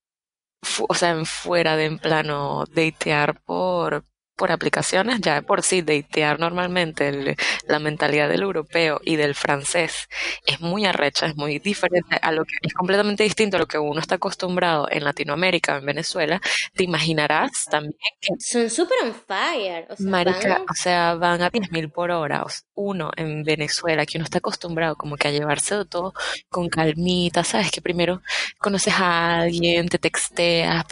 o 0.88 0.94
sea, 0.96 1.12
en 1.12 1.28
fuera 1.28 1.76
de 1.76 1.86
en 1.86 2.00
plano 2.00 2.66
datear 2.74 3.40
por, 3.44 4.04
por 4.40 4.54
aplicaciones, 4.54 5.20
ya 5.20 5.42
por 5.42 5.64
sí 5.64 5.82
datear 5.82 6.40
normalmente 6.40 7.36
la 7.68 7.80
mentalidad 7.80 8.30
del 8.30 8.42
europeo 8.42 9.02
y 9.04 9.18
del 9.18 9.36
francés 9.36 10.08
es 10.46 10.62
muy 10.62 10.86
arrecha, 10.86 11.26
es 11.26 11.36
muy 11.36 11.60
diferente 11.60 12.18
a 12.22 12.32
lo 12.32 12.46
que 12.46 12.56
es 12.62 12.74
completamente 12.74 13.24
distinto 13.24 13.58
a 13.58 13.60
lo 13.60 13.68
que 13.68 13.78
uno 13.78 14.00
está 14.00 14.16
acostumbrado 14.16 14.88
en 14.90 15.04
Latinoamérica, 15.04 15.78
en 15.78 15.86
Venezuela, 15.86 16.42
te 16.74 16.86
imaginarás 16.86 17.66
también 17.70 17.94
que 18.22 18.34
son 18.40 18.70
súper 18.70 18.98
on 19.04 19.14
fire, 19.14 19.88
o 19.90 19.96
sea, 19.98 20.10
van... 20.10 20.62
o 20.70 20.74
sea, 20.74 21.16
van 21.16 21.42
a 21.42 21.52
10.000 21.52 21.92
por 21.92 22.10
hora, 22.10 22.46
uno 22.76 23.12
en 23.18 23.44
Venezuela 23.44 24.06
que 24.06 24.18
uno 24.18 24.24
está 24.24 24.38
acostumbrado 24.38 24.96
como 24.96 25.18
que 25.18 25.28
a 25.28 25.32
llevarse 25.32 25.76
de 25.76 25.86
todo 25.86 26.14
con 26.48 26.70
calmita, 26.70 27.44
sabes 27.44 27.72
que 27.72 27.82
primero 27.82 28.22
conoces 28.58 28.94
a 28.94 29.40
alguien, 29.42 29.90
te 29.90 30.00
texteas, 30.00 30.86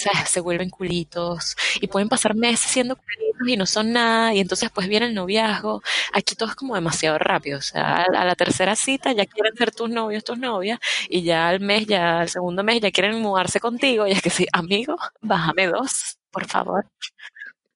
sea, 0.00 0.26
se 0.26 0.40
vuelven 0.40 0.70
culitos 0.70 1.56
y 1.80 1.86
pueden 1.86 2.08
pasar 2.08 2.34
meses 2.34 2.70
siendo 2.70 2.96
culitos 2.96 3.48
y 3.48 3.56
no 3.56 3.66
son 3.66 3.92
nada 3.92 4.34
y 4.34 4.40
entonces 4.40 4.70
pues 4.70 4.88
viene 4.88 5.06
el 5.06 5.14
noviazgo. 5.14 5.82
Aquí 6.12 6.34
todo 6.34 6.48
es 6.50 6.54
como 6.54 6.74
demasiado 6.74 7.18
rápido, 7.18 7.58
o 7.58 7.62
sea, 7.62 8.02
a 8.04 8.24
la 8.24 8.34
tercera 8.34 8.76
cita 8.76 9.12
ya 9.12 9.26
quieren 9.26 9.56
ser 9.56 9.72
tus 9.72 9.90
novios, 9.90 10.24
tus 10.24 10.38
novias 10.38 10.78
y 11.08 11.22
ya 11.22 11.48
al 11.48 11.60
mes, 11.60 11.86
ya 11.86 12.20
al 12.20 12.28
segundo 12.28 12.62
mes 12.64 12.80
ya 12.80 12.90
quieren 12.90 13.20
mudarse 13.20 13.60
contigo 13.60 14.06
y 14.06 14.12
es 14.12 14.22
que 14.22 14.30
sí, 14.30 14.46
amigo, 14.52 14.96
bájame 15.20 15.66
dos 15.68 16.18
por 16.30 16.46
favor. 16.46 16.86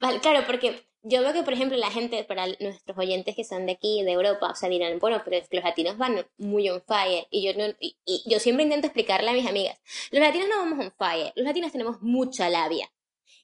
Vale, 0.01 0.21
claro, 0.21 0.45
porque 0.47 0.90
yo 1.03 1.23
veo 1.23 1.33
que, 1.33 1.43
por 1.43 1.53
ejemplo, 1.53 1.79
la 1.79 1.91
gente, 1.91 2.25
para 2.25 2.47
nuestros 2.61 2.99
oyentes 2.99 3.35
que 3.35 3.45
son 3.45 3.67
de 3.67 3.73
aquí, 3.73 4.03
de 4.03 4.13
Europa, 4.13 4.51
o 4.51 4.55
sea, 4.55 4.69
dirán, 4.69 4.99
bueno, 4.99 5.23
pero 5.25 5.43
los 5.51 5.65
latinos 5.65 5.97
van 5.97 6.27
muy 6.39 6.69
on 6.69 6.83
fire. 6.83 7.27
Y 7.31 7.43
yo, 7.43 7.55
no, 7.55 7.75
y, 7.81 7.97
yo 8.27 8.39
siempre 8.39 8.65
intento 8.65 8.87
explicarle 8.87 9.31
a 9.31 9.33
mis 9.33 9.47
amigas, 9.47 9.79
los 10.11 10.23
latinos 10.23 10.49
no 10.49 10.59
vamos 10.59 10.87
on 10.87 10.93
fire, 10.99 11.33
los 11.37 11.47
latinos 11.47 11.73
tenemos 11.73 12.03
mucha 12.03 12.51
labia. 12.51 12.91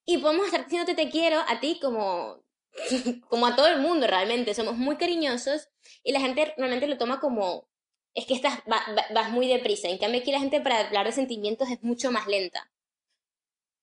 Y 0.05 0.19
podemos 0.19 0.47
estar 0.47 0.65
diciéndote 0.65 0.95
te 0.95 1.11
quiero 1.11 1.41
a 1.49 1.61
ti 1.61 1.79
como, 1.81 2.43
como 3.29 3.47
a 3.47 3.57
todo 3.57 3.69
el 3.69 3.81
mundo 3.81 4.07
realmente. 4.07 4.55
Somos 4.55 4.77
muy 4.77 4.97
cariñosos 4.97 5.69
y 6.05 6.13
la 6.13 6.21
gente 6.21 6.55
realmente 6.57 6.87
lo 6.87 6.99
toma 6.99 7.21
como, 7.21 7.69
es 8.15 8.27
que 8.27 8.35
estás, 8.35 8.61
vas 8.67 9.31
muy 9.31 9.49
deprisa. 9.49 9.89
En 9.89 9.99
cambio 9.99 10.21
aquí 10.21 10.31
la 10.31 10.41
gente 10.41 10.61
para 10.61 10.81
hablar 10.81 11.07
de 11.07 11.13
sentimientos 11.13 11.71
es 11.71 11.83
mucho 11.83 12.13
más 12.13 12.27
lenta. 12.27 12.71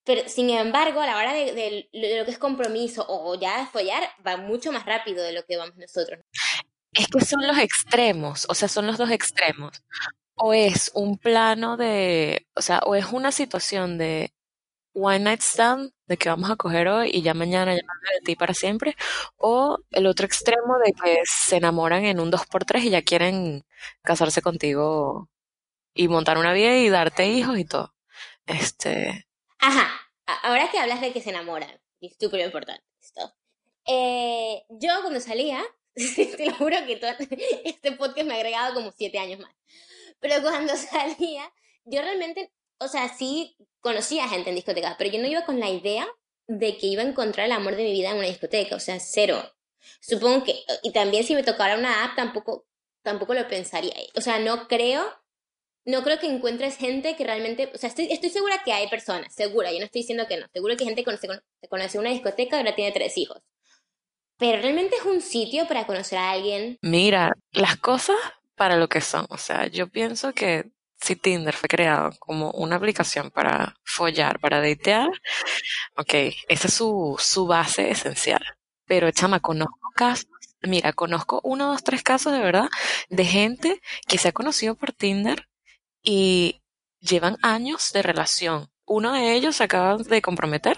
Pero 0.06 0.28
sin 0.28 0.50
embargo, 0.50 1.00
a 1.00 1.08
la 1.08 1.18
hora 1.18 1.34
de, 1.34 1.90
lo 1.94 2.26
que 2.26 2.32
es 2.32 2.38
compromiso 2.38 3.06
o 3.08 3.40
ya 3.40 3.60
de 3.60 3.68
follar, 3.68 4.04
va 4.26 4.38
mucho 4.38 4.72
más 4.72 4.86
rápido 4.86 5.24
de 5.24 5.34
lo 5.34 5.44
que 5.46 5.58
vamos 5.58 5.78
nosotros. 5.78 6.20
Es 6.92 7.08
que 7.08 7.22
son 7.22 7.48
los 7.48 7.58
extremos, 7.58 8.46
o 8.50 8.54
sea, 8.54 8.68
son 8.68 8.86
los 8.86 8.98
dos 8.98 9.10
extremos. 9.10 9.82
O 10.36 10.54
es 10.54 10.92
un 10.94 11.18
plano 11.18 11.78
de, 11.78 12.48
o 12.56 12.62
sea, 12.62 12.80
o 12.86 12.96
es 12.96 13.06
una 13.12 13.32
situación 13.32 13.98
de 13.98 14.34
one 14.94 15.20
night 15.20 15.42
stand, 15.42 15.92
de 16.08 16.18
que 16.18 16.30
vamos 16.30 16.50
a 16.52 16.56
coger 16.56 16.88
hoy 16.88 17.10
y 17.12 17.22
ya 17.22 17.34
mañana 17.34 17.74
ya 17.74 17.82
de 17.82 18.22
ti 18.26 18.36
para 18.36 18.54
siempre, 18.54 18.96
o 19.38 19.80
el 19.92 20.06
otro 20.06 20.26
extremo 20.26 20.78
de 20.84 20.94
que 20.94 21.22
se 21.26 21.58
enamoran 21.58 22.06
en 22.06 22.20
un 22.20 22.32
2x3 22.32 22.84
y 22.84 22.90
ya 22.92 23.02
quieren 23.02 23.66
casarse 24.04 24.42
contigo 24.42 25.30
y 25.94 26.08
montar 26.08 26.38
una 26.38 26.54
vida 26.54 26.76
y 26.78 26.90
darte 26.90 27.28
hijos 27.28 27.58
y 27.58 27.66
todo. 27.66 27.94
Este, 28.46 29.28
Ajá, 29.66 29.90
ahora 30.44 30.70
que 30.70 30.78
hablas 30.78 31.00
de 31.00 31.14
que 31.14 31.22
se 31.22 31.30
enamoran, 31.30 31.72
es 32.02 32.18
súper 32.20 32.42
importante 32.42 32.84
esto. 33.02 33.34
Eh, 33.88 34.66
yo 34.68 34.90
cuando 35.00 35.22
salía, 35.22 35.64
te 35.96 36.46
lo 36.46 36.54
juro 36.56 36.76
que 36.86 37.00
este 37.64 37.94
podcast 37.94 38.28
me 38.28 38.34
ha 38.34 38.38
agregado 38.38 38.74
como 38.74 38.92
siete 38.92 39.20
años 39.20 39.40
más, 39.40 39.56
pero 40.20 40.42
cuando 40.42 40.76
salía, 40.92 41.50
yo 41.86 42.02
realmente, 42.02 42.52
o 42.78 42.90
sea, 42.90 43.08
sí 43.08 43.56
conocía 43.80 44.28
gente 44.28 44.50
en 44.50 44.58
discotecas, 44.58 44.96
pero 44.98 45.10
yo 45.10 45.22
no 45.22 45.28
iba 45.28 45.46
con 45.46 45.62
la 45.62 45.70
idea 45.70 46.10
de 46.48 46.78
que 46.78 46.88
iba 46.88 47.02
a 47.02 47.08
encontrar 47.08 47.46
el 47.46 47.54
amor 47.54 47.78
de 47.78 47.86
mi 47.86 47.94
vida 47.94 48.10
en 48.10 48.18
una 48.18 48.28
discoteca, 48.28 48.76
o 48.76 48.82
sea, 48.82 49.00
cero. 49.00 49.50
Supongo 50.02 50.44
que, 50.44 50.62
y 50.82 50.92
también 50.92 51.24
si 51.24 51.36
me 51.36 51.44
tocara 51.44 51.78
una 51.78 52.04
app, 52.04 52.18
tampoco, 52.18 52.66
tampoco 53.02 53.34
lo 53.34 53.48
pensaría. 53.48 53.96
O 54.18 54.20
sea, 54.20 54.40
no 54.40 54.68
creo 54.68 55.10
no 55.86 56.04
creo 56.04 56.20
que 56.20 56.28
encuentres 56.28 56.78
gente 56.78 57.16
que 57.16 57.24
realmente, 57.24 57.70
o 57.74 57.78
sea, 57.78 57.90
estoy, 57.90 58.08
segura 58.30 58.62
que 58.64 58.72
hay 58.72 58.88
personas, 58.88 59.34
segura, 59.34 59.72
yo 59.72 59.80
no 59.80 59.86
estoy 59.86 60.02
diciendo 60.02 60.26
que 60.28 60.38
no, 60.38 60.48
seguro 60.54 60.76
que 60.76 60.84
hay 60.84 60.88
gente 60.88 61.02
que 61.02 61.06
conoce, 61.06 61.28
conoce 61.70 62.00
una 62.00 62.10
discoteca 62.10 62.56
y 62.56 62.60
ahora 62.60 62.76
tiene 62.76 62.92
tres 62.92 63.18
hijos. 63.18 63.42
Pero 64.38 64.62
realmente 64.62 64.96
es 64.96 65.04
un 65.04 65.22
sitio 65.22 65.68
para 65.68 65.86
conocer 65.86 66.18
a 66.18 66.32
alguien. 66.32 66.78
Mira, 66.82 67.34
las 67.52 67.78
cosas 67.78 68.16
para 68.56 68.78
lo 68.78 68.88
que 68.88 69.02
son, 69.02 69.26
o 69.30 69.38
sea, 69.38 69.68
yo 69.68 69.88
pienso 69.88 70.34
que 70.34 70.72
si 71.00 71.16
Tinder 71.16 71.54
fue 71.54 71.68
creado 71.68 72.12
como 72.20 72.52
una 72.52 72.78
aplicación 72.78 73.30
para 73.30 73.76
follar, 73.84 74.40
para 74.40 74.62
datear, 74.62 75.10
ok, 75.98 76.14
esa 76.48 76.68
es 76.68 76.74
su, 76.74 77.16
su 77.20 77.46
base 77.46 77.92
esencial. 77.92 78.42
Pero, 78.86 79.12
chama, 79.12 79.42
conozco 79.42 79.90
casos, 79.96 80.28
mira, 80.62 80.94
conozco 80.94 81.42
uno, 81.44 81.68
dos, 81.68 81.84
tres 81.84 82.04
casos 82.04 82.32
de 82.32 82.40
verdad 82.40 82.70
de 83.10 83.26
gente 83.26 83.82
que 84.08 84.18
se 84.18 84.30
ha 84.30 84.32
conocido 84.32 84.76
por 84.76 84.94
Tinder 84.94 85.48
y 86.04 86.62
llevan 87.00 87.38
años 87.42 87.92
de 87.94 88.02
relación. 88.04 88.70
Uno 88.86 89.14
de 89.14 89.34
ellos 89.34 89.56
se 89.58 89.64
acaba 89.64 89.98
de 89.98 90.22
comprometer, 90.22 90.78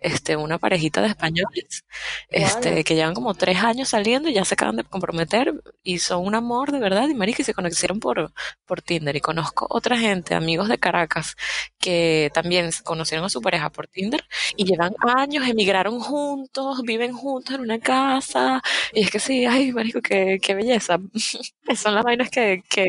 este, 0.00 0.36
una 0.36 0.58
parejita 0.58 1.02
de 1.02 1.08
españoles, 1.08 1.84
este, 2.30 2.84
que 2.84 2.94
llevan 2.94 3.14
como 3.14 3.34
tres 3.34 3.58
años 3.58 3.88
saliendo 3.88 4.28
y 4.28 4.34
ya 4.34 4.44
se 4.44 4.54
acaban 4.54 4.76
de 4.76 4.84
comprometer 4.84 5.54
y 5.82 5.98
son 5.98 6.24
un 6.26 6.34
amor 6.36 6.70
de 6.72 6.78
verdad 6.78 7.08
y 7.08 7.14
marica 7.14 7.42
y 7.42 7.44
se 7.44 7.54
conocieron 7.54 7.98
por, 8.00 8.32
por 8.64 8.80
Tinder 8.82 9.16
y 9.16 9.20
conozco 9.20 9.66
otra 9.70 9.98
gente, 9.98 10.34
amigos 10.34 10.68
de 10.68 10.78
Caracas, 10.78 11.36
que 11.78 12.30
también 12.34 12.70
conocieron 12.84 13.26
a 13.26 13.28
su 13.28 13.40
pareja 13.42 13.70
por 13.70 13.88
Tinder 13.88 14.24
y 14.56 14.64
llevan 14.64 14.94
años, 15.16 15.48
emigraron 15.48 16.00
juntos, 16.00 16.82
viven 16.84 17.12
juntos 17.12 17.56
en 17.56 17.62
una 17.62 17.80
casa 17.80 18.62
y 18.92 19.02
es 19.02 19.10
que 19.10 19.18
sí, 19.20 19.46
ay 19.46 19.72
marico, 19.72 20.00
qué, 20.00 20.38
qué 20.42 20.54
belleza. 20.54 20.98
son 21.76 21.94
las 21.94 22.04
vainas 22.04 22.30
que, 22.30 22.62
que 22.70 22.88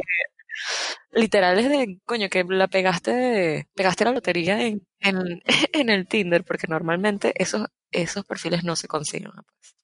literal 1.12 1.60
es 1.60 1.70
de, 1.70 2.00
coño, 2.06 2.30
que 2.30 2.44
la 2.44 2.68
pegaste, 2.68 3.68
pegaste 3.76 4.06
la 4.06 4.12
lotería 4.12 4.62
en, 4.62 4.86
en, 5.00 5.42
en, 5.74 5.90
el 5.90 6.08
Tinder, 6.08 6.44
porque 6.44 6.68
normalmente 6.68 7.34
esos, 7.36 7.68
esos 7.92 8.26
perfiles 8.26 8.64
no 8.64 8.76
se 8.76 8.88
consiguen. 8.88 9.32
Pues. 9.32 9.76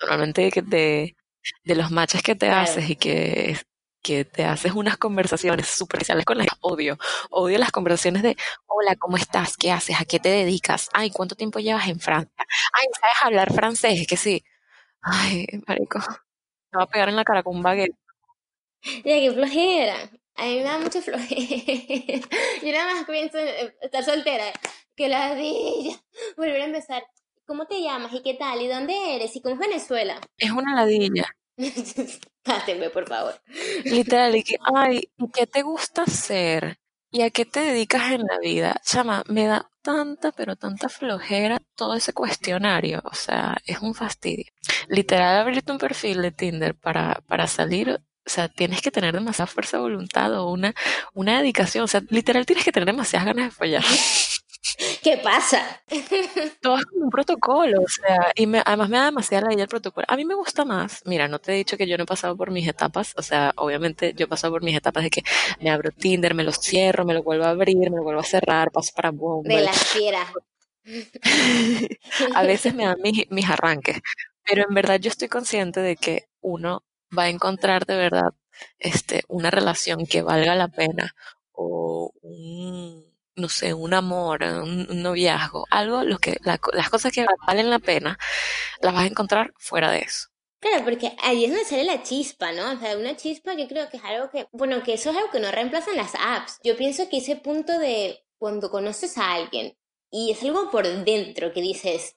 Normalmente 0.00 0.50
de, 0.64 1.16
de 1.64 1.74
los 1.74 1.90
matches 1.90 2.22
que 2.22 2.34
te 2.34 2.50
haces 2.50 2.88
y 2.88 2.96
que, 2.96 3.56
que 4.02 4.24
te 4.24 4.44
haces 4.44 4.72
unas 4.72 4.96
conversaciones 4.96 5.66
superficiales 5.68 6.24
con 6.24 6.38
la 6.38 6.46
odio, 6.60 6.98
odio 7.30 7.58
las 7.58 7.70
conversaciones 7.70 8.22
de, 8.22 8.36
hola, 8.66 8.96
¿cómo 8.96 9.16
estás? 9.16 9.56
¿Qué 9.56 9.70
haces? 9.70 10.00
¿A 10.00 10.04
qué 10.04 10.18
te 10.18 10.30
dedicas? 10.30 10.88
Ay, 10.92 11.10
¿cuánto 11.10 11.34
tiempo 11.34 11.58
llevas 11.58 11.88
en 11.88 12.00
Francia? 12.00 12.32
Ay, 12.38 12.86
¿sabes 13.00 13.16
hablar 13.22 13.52
francés? 13.52 14.00
Es 14.00 14.06
que 14.06 14.16
sí. 14.16 14.42
Ay, 15.02 15.46
marico, 15.66 15.98
me 16.72 16.78
va 16.78 16.84
a 16.84 16.86
pegar 16.88 17.08
en 17.08 17.16
la 17.16 17.24
cara 17.24 17.42
con 17.42 17.56
un 17.56 17.62
baguette. 17.62 17.96
Ya, 19.04 19.14
qué 19.20 19.30
flojera. 19.32 20.10
A 20.36 20.44
mí 20.44 20.56
me 20.56 20.62
da 20.62 20.78
mucho 20.78 21.02
flojera. 21.02 21.40
Yo 22.62 22.72
nada 22.72 22.94
más 22.94 23.04
pienso 23.06 23.38
en 23.38 23.74
estar 23.82 24.04
soltera. 24.04 24.44
Que 24.96 25.08
la 25.08 25.30
ladilla. 25.30 26.00
Volver 26.36 26.62
a 26.62 26.64
empezar. 26.64 27.04
¿Cómo 27.46 27.66
te 27.66 27.82
llamas? 27.82 28.12
¿Y 28.12 28.22
qué 28.22 28.34
tal? 28.34 28.62
¿Y 28.62 28.68
dónde 28.68 29.16
eres? 29.16 29.34
¿Y 29.34 29.42
cómo 29.42 29.54
es 29.54 29.60
Venezuela? 29.60 30.20
Es 30.38 30.50
una 30.50 30.74
ladilla. 30.74 31.26
Pátenme, 32.42 32.90
por 32.90 33.06
favor. 33.08 33.34
Literal, 33.84 34.34
y 34.36 34.42
que, 34.42 34.56
ay, 34.74 35.10
¿y 35.18 35.30
qué 35.30 35.46
te 35.46 35.62
gusta 35.62 36.02
hacer? 36.02 36.78
¿Y 37.10 37.22
a 37.22 37.30
qué 37.30 37.44
te 37.44 37.60
dedicas 37.60 38.12
en 38.12 38.22
la 38.22 38.38
vida? 38.38 38.80
Chama, 38.84 39.24
me 39.26 39.46
da 39.46 39.68
tanta, 39.82 40.32
pero 40.32 40.56
tanta 40.56 40.88
flojera 40.88 41.58
todo 41.74 41.94
ese 41.94 42.12
cuestionario. 42.12 43.02
O 43.04 43.14
sea, 43.14 43.56
es 43.66 43.80
un 43.80 43.94
fastidio. 43.94 44.46
Literal, 44.88 45.36
abrirte 45.40 45.72
un 45.72 45.78
perfil 45.78 46.22
de 46.22 46.30
Tinder 46.30 46.74
para, 46.76 47.20
para 47.26 47.46
salir 47.46 48.00
o 48.30 48.32
sea, 48.32 48.48
tienes 48.48 48.80
que 48.80 48.92
tener 48.92 49.12
demasiada 49.12 49.48
fuerza 49.48 49.76
de 49.76 49.82
voluntad 49.82 50.32
o 50.34 50.52
una, 50.52 50.72
una 51.14 51.38
dedicación. 51.38 51.82
O 51.82 51.88
sea, 51.88 52.00
literal 52.10 52.46
tienes 52.46 52.64
que 52.64 52.70
tener 52.70 52.86
demasiadas 52.86 53.26
ganas 53.26 53.46
de 53.46 53.50
follar. 53.50 53.82
¿Qué 55.02 55.16
pasa? 55.16 55.82
Todo 56.62 56.76
es 56.76 56.84
como 56.84 57.06
un 57.06 57.10
protocolo, 57.10 57.80
o 57.80 57.88
sea, 57.88 58.30
y 58.36 58.46
me, 58.46 58.62
además 58.64 58.88
me 58.88 58.98
da 58.98 59.06
demasiada 59.06 59.48
la 59.48 59.54
idea 59.54 59.64
el 59.64 59.68
protocolo. 59.68 60.06
A 60.08 60.16
mí 60.16 60.24
me 60.24 60.34
gusta 60.34 60.64
más. 60.64 61.02
Mira, 61.06 61.26
no 61.26 61.40
te 61.40 61.52
he 61.52 61.56
dicho 61.56 61.76
que 61.76 61.88
yo 61.88 61.96
no 61.96 62.04
he 62.04 62.06
pasado 62.06 62.36
por 62.36 62.52
mis 62.52 62.68
etapas, 62.68 63.14
o 63.16 63.22
sea, 63.22 63.52
obviamente 63.56 64.14
yo 64.14 64.26
he 64.26 64.28
pasado 64.28 64.52
por 64.52 64.62
mis 64.62 64.76
etapas 64.76 65.02
de 65.02 65.10
que 65.10 65.22
me 65.60 65.70
abro 65.70 65.90
Tinder, 65.90 66.34
me 66.34 66.44
lo 66.44 66.52
cierro, 66.52 67.04
me 67.04 67.14
lo 67.14 67.24
vuelvo 67.24 67.46
a 67.46 67.50
abrir, 67.50 67.90
me 67.90 67.96
lo 67.96 68.04
vuelvo 68.04 68.20
a 68.20 68.24
cerrar, 68.24 68.70
paso 68.70 68.92
para 68.94 69.10
Bumble. 69.10 69.56
De 69.56 69.62
la 69.62 69.72
fiera. 69.72 70.24
a 72.34 72.42
veces 72.44 72.74
me 72.74 72.84
dan 72.84 73.00
mis, 73.02 73.28
mis 73.30 73.50
arranques, 73.50 74.00
pero 74.44 74.66
en 74.68 74.74
verdad 74.74 75.00
yo 75.00 75.08
estoy 75.08 75.28
consciente 75.28 75.80
de 75.80 75.96
que 75.96 76.28
uno 76.40 76.84
va 77.16 77.24
a 77.24 77.28
encontrar 77.28 77.86
de 77.86 77.96
verdad 77.96 78.32
este, 78.78 79.24
una 79.28 79.50
relación 79.50 80.06
que 80.06 80.22
valga 80.22 80.54
la 80.54 80.68
pena 80.68 81.14
o 81.52 82.12
un, 82.22 83.04
no 83.36 83.48
sé, 83.48 83.74
un 83.74 83.94
amor, 83.94 84.42
un, 84.42 85.02
noviazgo, 85.02 85.66
algo, 85.70 86.04
lo 86.04 86.18
que, 86.18 86.36
las 86.42 86.90
cosas 86.90 87.12
que 87.12 87.26
valen 87.46 87.70
la 87.70 87.78
pena, 87.78 88.18
las 88.80 88.94
vas 88.94 89.04
a 89.04 89.08
encontrar 89.08 89.52
fuera 89.58 89.90
de 89.90 90.00
eso. 90.00 90.28
Claro, 90.60 90.84
porque 90.84 91.16
ahí 91.22 91.44
es 91.44 91.50
donde 91.50 91.64
sale 91.64 91.84
la 91.84 92.02
chispa, 92.02 92.52
¿no? 92.52 92.70
O 92.72 92.78
sea, 92.78 92.96
una 92.98 93.16
chispa 93.16 93.54
yo 93.54 93.66
creo 93.66 93.88
que 93.88 93.96
es 93.96 94.04
algo 94.04 94.30
que, 94.30 94.46
bueno, 94.52 94.82
que 94.82 94.92
eso 94.92 95.10
es 95.10 95.16
algo 95.16 95.30
que 95.30 95.40
no 95.40 95.50
reemplazan 95.50 95.96
las 95.96 96.12
apps. 96.14 96.60
Yo 96.62 96.76
pienso 96.76 97.08
que 97.08 97.16
ese 97.16 97.36
punto 97.36 97.78
de 97.78 98.22
cuando 98.36 98.70
conoces 98.70 99.16
a 99.16 99.32
alguien 99.32 99.76
y 100.10 100.32
es 100.32 100.42
algo 100.42 100.70
por 100.70 100.86
dentro 101.04 101.52
que 101.52 101.62
dices, 101.62 102.16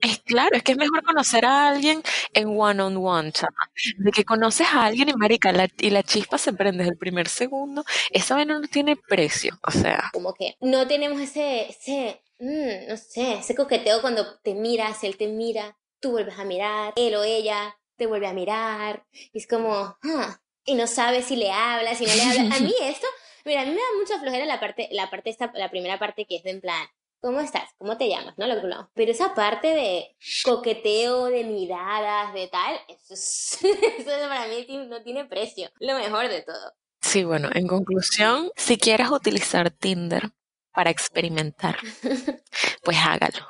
es 0.00 0.20
claro, 0.20 0.56
es 0.56 0.62
que 0.62 0.72
es 0.72 0.78
mejor 0.78 1.02
conocer 1.02 1.44
a 1.44 1.68
alguien 1.68 2.02
en 2.32 2.48
one 2.48 2.82
on 2.82 2.96
one, 2.96 3.32
chama. 3.32 3.70
De 3.98 4.10
que 4.12 4.24
conoces 4.24 4.66
a 4.68 4.86
alguien 4.86 5.08
y 5.08 5.14
marica, 5.14 5.52
y 5.78 5.90
la 5.90 6.02
chispa 6.02 6.38
se 6.38 6.52
prende 6.52 6.78
desde 6.78 6.92
el 6.92 6.98
primer 6.98 7.28
segundo, 7.28 7.84
esa 8.10 8.36
vaina 8.36 8.58
no 8.58 8.68
tiene 8.68 8.96
precio, 8.96 9.58
o 9.66 9.70
sea. 9.70 10.10
Como 10.12 10.34
que 10.34 10.56
no 10.60 10.86
tenemos 10.86 11.20
ese, 11.20 11.68
ese, 11.68 12.22
mm, 12.38 12.88
no 12.88 12.96
sé, 12.96 13.34
ese 13.34 13.54
coqueteo 13.54 14.00
cuando 14.00 14.38
te 14.40 14.54
miras, 14.54 15.02
él 15.04 15.16
te 15.16 15.26
mira, 15.26 15.76
tú 16.00 16.12
vuelves 16.12 16.38
a 16.38 16.44
mirar, 16.44 16.92
él 16.96 17.14
o 17.16 17.24
ella 17.24 17.76
te 17.96 18.06
vuelve 18.06 18.28
a 18.28 18.32
mirar, 18.32 19.04
y 19.12 19.38
es 19.38 19.48
como, 19.48 19.96
ah, 20.02 20.40
y 20.64 20.74
no 20.74 20.86
sabes 20.86 21.24
si 21.24 21.36
le 21.36 21.50
hablas, 21.50 21.98
si 21.98 22.06
no 22.06 22.14
le 22.14 22.22
hablas. 22.22 22.60
A 22.60 22.62
mí 22.62 22.72
esto, 22.82 23.06
mira, 23.44 23.62
a 23.62 23.64
mí 23.64 23.70
me 23.70 23.76
da 23.76 23.98
mucha 23.98 24.20
flojera 24.20 24.44
la 24.44 24.60
parte, 24.60 24.88
la 24.92 25.10
parte 25.10 25.30
esta, 25.30 25.50
la 25.54 25.70
primera 25.70 25.98
parte 25.98 26.24
que 26.24 26.36
es 26.36 26.44
de 26.44 26.50
en 26.50 26.60
plan, 26.60 26.86
¿Cómo 27.20 27.40
estás? 27.40 27.70
¿Cómo 27.78 27.96
te 27.96 28.08
llamas? 28.08 28.34
¿No? 28.38 28.46
Lo 28.46 28.60
que 28.60 28.68
Pero 28.94 29.10
esa 29.10 29.34
parte 29.34 29.68
de 29.68 30.16
coqueteo, 30.44 31.26
de 31.26 31.44
miradas, 31.44 32.32
de 32.32 32.46
tal, 32.48 32.78
eso, 32.88 33.14
es, 33.14 33.58
eso 33.98 34.10
para 34.28 34.46
mí 34.46 34.66
no 34.88 35.02
tiene 35.02 35.24
precio. 35.24 35.70
Lo 35.80 35.98
mejor 35.98 36.28
de 36.28 36.42
todo. 36.42 36.72
Sí, 37.00 37.24
bueno, 37.24 37.48
en 37.54 37.66
conclusión, 37.66 38.50
si 38.56 38.76
quieres 38.76 39.10
utilizar 39.10 39.70
Tinder 39.70 40.30
para 40.72 40.90
experimentar, 40.90 41.76
pues 42.84 42.96
hágalo. 42.98 43.46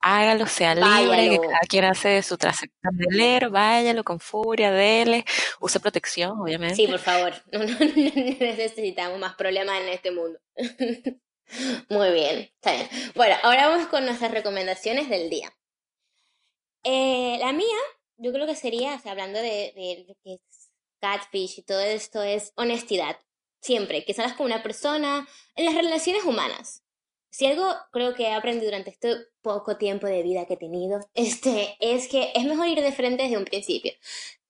Hágalo, 0.00 0.46
sea 0.46 0.74
libre, 0.74 1.28
que 1.28 1.40
cada 1.40 1.60
quien 1.68 1.84
hace 1.84 2.22
su 2.22 2.38
trayecto 2.38 2.74
candelero, 2.80 3.50
váyalo 3.50 4.02
con 4.02 4.18
furia, 4.18 4.70
dele, 4.70 5.26
use 5.60 5.78
protección, 5.78 6.40
obviamente. 6.40 6.76
Sí, 6.76 6.86
por 6.86 6.98
favor, 6.98 7.34
no, 7.52 7.58
necesitamos 7.60 9.18
más 9.18 9.34
problemas 9.34 9.80
en 9.80 9.88
este 9.88 10.10
mundo. 10.10 10.38
Muy 11.88 12.12
bien, 12.12 12.50
está 12.54 12.72
bien. 12.72 12.88
Bueno, 13.14 13.36
ahora 13.42 13.68
vamos 13.68 13.88
con 13.88 14.04
nuestras 14.04 14.30
recomendaciones 14.30 15.08
del 15.08 15.30
día. 15.30 15.52
Eh, 16.84 17.36
la 17.38 17.52
mía, 17.52 17.76
yo 18.16 18.32
creo 18.32 18.46
que 18.46 18.56
sería, 18.56 18.94
o 18.94 18.98
sea, 18.98 19.12
hablando 19.12 19.38
de, 19.38 19.72
de 19.74 20.04
lo 20.08 20.14
que 20.24 20.34
es 20.34 20.70
catfish 21.00 21.58
y 21.58 21.62
todo 21.62 21.80
esto, 21.80 22.22
es 22.22 22.52
honestidad. 22.56 23.16
Siempre, 23.60 24.04
que 24.04 24.14
salgas 24.14 24.36
con 24.36 24.46
una 24.46 24.62
persona, 24.62 25.28
en 25.54 25.64
las 25.66 25.74
relaciones 25.74 26.24
humanas. 26.24 26.82
Si 27.30 27.46
algo 27.46 27.66
creo 27.92 28.14
que 28.14 28.24
he 28.24 28.32
aprendido 28.34 28.66
durante 28.66 28.90
este 28.90 29.16
poco 29.40 29.78
tiempo 29.78 30.06
de 30.06 30.22
vida 30.22 30.46
que 30.46 30.54
he 30.54 30.58
tenido, 30.58 31.00
este, 31.14 31.76
es 31.80 32.08
que 32.08 32.32
es 32.34 32.44
mejor 32.44 32.68
ir 32.68 32.80
de 32.80 32.92
frente 32.92 33.22
desde 33.24 33.38
un 33.38 33.44
principio. 33.44 33.92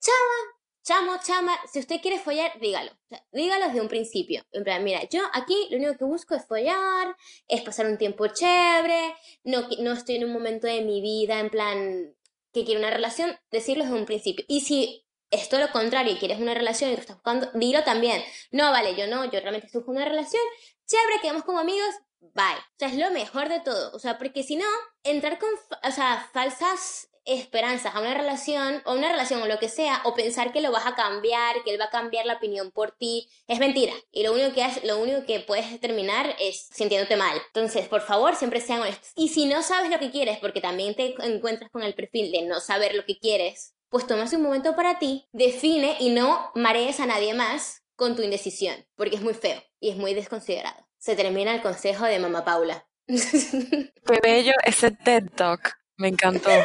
Chama, 0.00 0.61
chamo, 0.82 1.16
chama, 1.24 1.56
si 1.70 1.78
usted 1.78 2.00
quiere 2.00 2.18
follar, 2.18 2.58
dígalo. 2.60 2.90
dígalo 3.32 3.66
desde 3.66 3.80
un 3.80 3.88
principio. 3.88 4.44
En 4.52 4.64
plan, 4.64 4.82
mira, 4.82 5.08
yo 5.08 5.22
aquí 5.32 5.68
lo 5.70 5.78
único 5.78 5.96
que 5.96 6.04
busco 6.04 6.34
es 6.34 6.46
follar, 6.46 7.16
es 7.48 7.62
pasar 7.62 7.86
un 7.86 7.98
tiempo 7.98 8.26
chévere, 8.26 9.14
no, 9.44 9.68
no 9.80 9.92
estoy 9.92 10.16
en 10.16 10.24
un 10.24 10.32
momento 10.32 10.66
de 10.66 10.82
mi 10.82 11.00
vida 11.00 11.38
en 11.40 11.50
plan 11.50 12.14
que 12.52 12.64
quiero 12.64 12.80
una 12.80 12.90
relación, 12.90 13.36
decirlo 13.50 13.84
desde 13.84 13.96
un 13.96 14.06
principio. 14.06 14.44
Y 14.48 14.60
si 14.60 15.06
es 15.30 15.48
todo 15.48 15.60
lo 15.60 15.72
contrario 15.72 16.12
y 16.12 16.18
quieres 16.18 16.38
una 16.38 16.54
relación 16.54 16.90
y 16.90 16.94
tú 16.94 17.00
estás 17.00 17.16
buscando, 17.16 17.50
dilo 17.54 17.82
también. 17.84 18.22
No, 18.50 18.70
vale, 18.70 18.94
yo 18.94 19.06
no, 19.06 19.24
yo 19.24 19.40
realmente 19.40 19.66
estoy 19.66 19.80
buscando 19.80 20.02
una 20.02 20.10
relación, 20.10 20.42
chévere, 20.86 21.20
quedamos 21.22 21.44
como 21.44 21.58
amigos, 21.58 21.88
bye. 22.20 22.44
O 22.44 22.78
sea, 22.78 22.88
es 22.88 22.96
lo 22.96 23.10
mejor 23.10 23.48
de 23.48 23.60
todo. 23.60 23.92
O 23.94 23.98
sea, 23.98 24.18
porque 24.18 24.42
si 24.42 24.56
no, 24.56 24.66
entrar 25.02 25.38
con, 25.38 25.50
o 25.82 25.90
sea, 25.90 26.28
falsas 26.32 27.08
esperanzas 27.24 27.94
a 27.94 28.00
una 28.00 28.14
relación 28.14 28.82
o 28.84 28.94
una 28.94 29.10
relación 29.10 29.42
o 29.42 29.46
lo 29.46 29.58
que 29.58 29.68
sea 29.68 30.00
o 30.04 30.14
pensar 30.14 30.52
que 30.52 30.60
lo 30.60 30.72
vas 30.72 30.86
a 30.86 30.94
cambiar, 30.94 31.62
que 31.64 31.72
él 31.72 31.80
va 31.80 31.86
a 31.86 31.90
cambiar 31.90 32.26
la 32.26 32.34
opinión 32.34 32.70
por 32.70 32.92
ti, 32.92 33.28
es 33.46 33.58
mentira. 33.58 33.92
Y 34.10 34.22
lo 34.22 34.32
único 34.32 34.52
que 34.52 34.64
es, 34.64 34.84
lo 34.84 34.98
único 34.98 35.24
que 35.24 35.40
puedes 35.40 35.80
terminar 35.80 36.34
es 36.38 36.68
sintiéndote 36.72 37.16
mal. 37.16 37.40
Entonces, 37.48 37.88
por 37.88 38.00
favor, 38.00 38.36
siempre 38.36 38.60
sean 38.60 38.82
honestos. 38.82 39.12
Y 39.16 39.28
si 39.28 39.46
no 39.46 39.62
sabes 39.62 39.90
lo 39.90 39.98
que 39.98 40.10
quieres, 40.10 40.38
porque 40.38 40.60
también 40.60 40.94
te 40.94 41.14
encuentras 41.24 41.70
con 41.70 41.82
el 41.82 41.94
perfil 41.94 42.32
de 42.32 42.42
no 42.42 42.60
saber 42.60 42.94
lo 42.94 43.04
que 43.04 43.18
quieres, 43.18 43.74
pues 43.88 44.06
tomas 44.06 44.32
un 44.32 44.42
momento 44.42 44.74
para 44.74 44.98
ti, 44.98 45.28
define 45.32 45.96
y 46.00 46.10
no 46.10 46.50
marees 46.54 46.98
a 46.98 47.06
nadie 47.06 47.34
más 47.34 47.82
con 47.94 48.16
tu 48.16 48.22
indecisión, 48.22 48.86
porque 48.96 49.16
es 49.16 49.22
muy 49.22 49.34
feo 49.34 49.62
y 49.80 49.90
es 49.90 49.96
muy 49.96 50.14
desconsiderado. 50.14 50.88
Se 50.98 51.14
termina 51.14 51.54
el 51.54 51.60
consejo 51.60 52.06
de 52.06 52.18
mamá 52.18 52.44
Paula. 52.44 52.86
Qué 53.06 54.20
bello 54.22 54.52
ese 54.64 54.92
TED 54.92 55.28
Talk. 55.34 55.81
Me 55.96 56.08
encantó. 56.08 56.50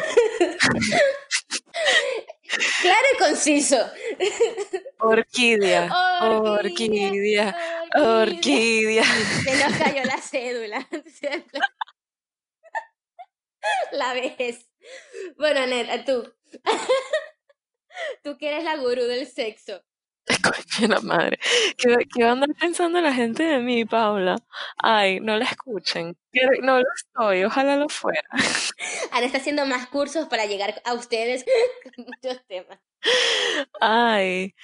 claro 2.80 3.06
y 3.14 3.18
conciso. 3.18 3.76
Orquídea. 4.98 5.88
Orquídea. 6.20 7.56
Orquídea. 7.94 9.04
Se 9.44 9.64
nos 9.64 9.78
cayó 9.78 10.04
la 10.04 10.18
cédula. 10.18 10.88
la 13.92 14.14
ves. 14.14 14.66
Bueno, 15.36 15.66
Neta, 15.66 16.04
tú. 16.04 16.32
tú 18.22 18.38
que 18.38 18.48
eres 18.48 18.64
la 18.64 18.76
gurú 18.76 19.04
del 19.04 19.26
sexo. 19.26 19.82
Coño, 20.42 20.88
la 20.88 21.00
madre. 21.00 21.38
¿Qué, 21.76 21.96
¿Qué, 22.12 22.22
va 22.22 22.30
a 22.30 22.32
andar 22.32 22.50
pensando 22.54 23.00
la 23.00 23.12
gente 23.12 23.42
de 23.42 23.58
mí, 23.60 23.84
Paula? 23.84 24.36
Ay, 24.78 25.20
no 25.20 25.36
la 25.36 25.44
escuchen. 25.44 26.16
No 26.62 26.78
lo 26.78 26.84
estoy, 26.96 27.44
ojalá 27.44 27.76
lo 27.76 27.88
fuera. 27.88 28.28
Ahora 29.12 29.26
está 29.26 29.38
haciendo 29.38 29.64
más 29.66 29.88
cursos 29.88 30.28
para 30.28 30.46
llegar 30.46 30.80
a 30.84 30.94
ustedes 30.94 31.44
con 31.84 32.06
muchos 32.06 32.46
temas. 32.46 32.78
Ay, 33.80 34.54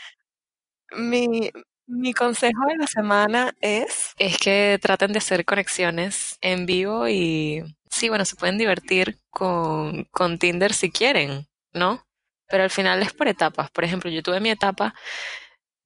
mi, 0.92 1.50
mi 1.86 2.12
consejo 2.12 2.66
de 2.68 2.76
la 2.76 2.86
semana 2.86 3.54
es, 3.60 4.14
es 4.18 4.38
que 4.38 4.78
traten 4.80 5.12
de 5.12 5.18
hacer 5.18 5.44
conexiones 5.44 6.36
en 6.40 6.66
vivo 6.66 7.08
y 7.08 7.62
sí, 7.90 8.08
bueno, 8.08 8.24
se 8.24 8.36
pueden 8.36 8.58
divertir 8.58 9.18
con, 9.30 10.04
con 10.10 10.38
Tinder 10.38 10.72
si 10.72 10.90
quieren, 10.90 11.46
¿no? 11.72 12.06
Pero 12.48 12.64
al 12.64 12.70
final 12.70 13.02
es 13.02 13.12
por 13.12 13.28
etapas. 13.28 13.70
Por 13.70 13.84
ejemplo, 13.84 14.10
yo 14.10 14.22
tuve 14.22 14.40
mi 14.40 14.50
etapa 14.50 14.94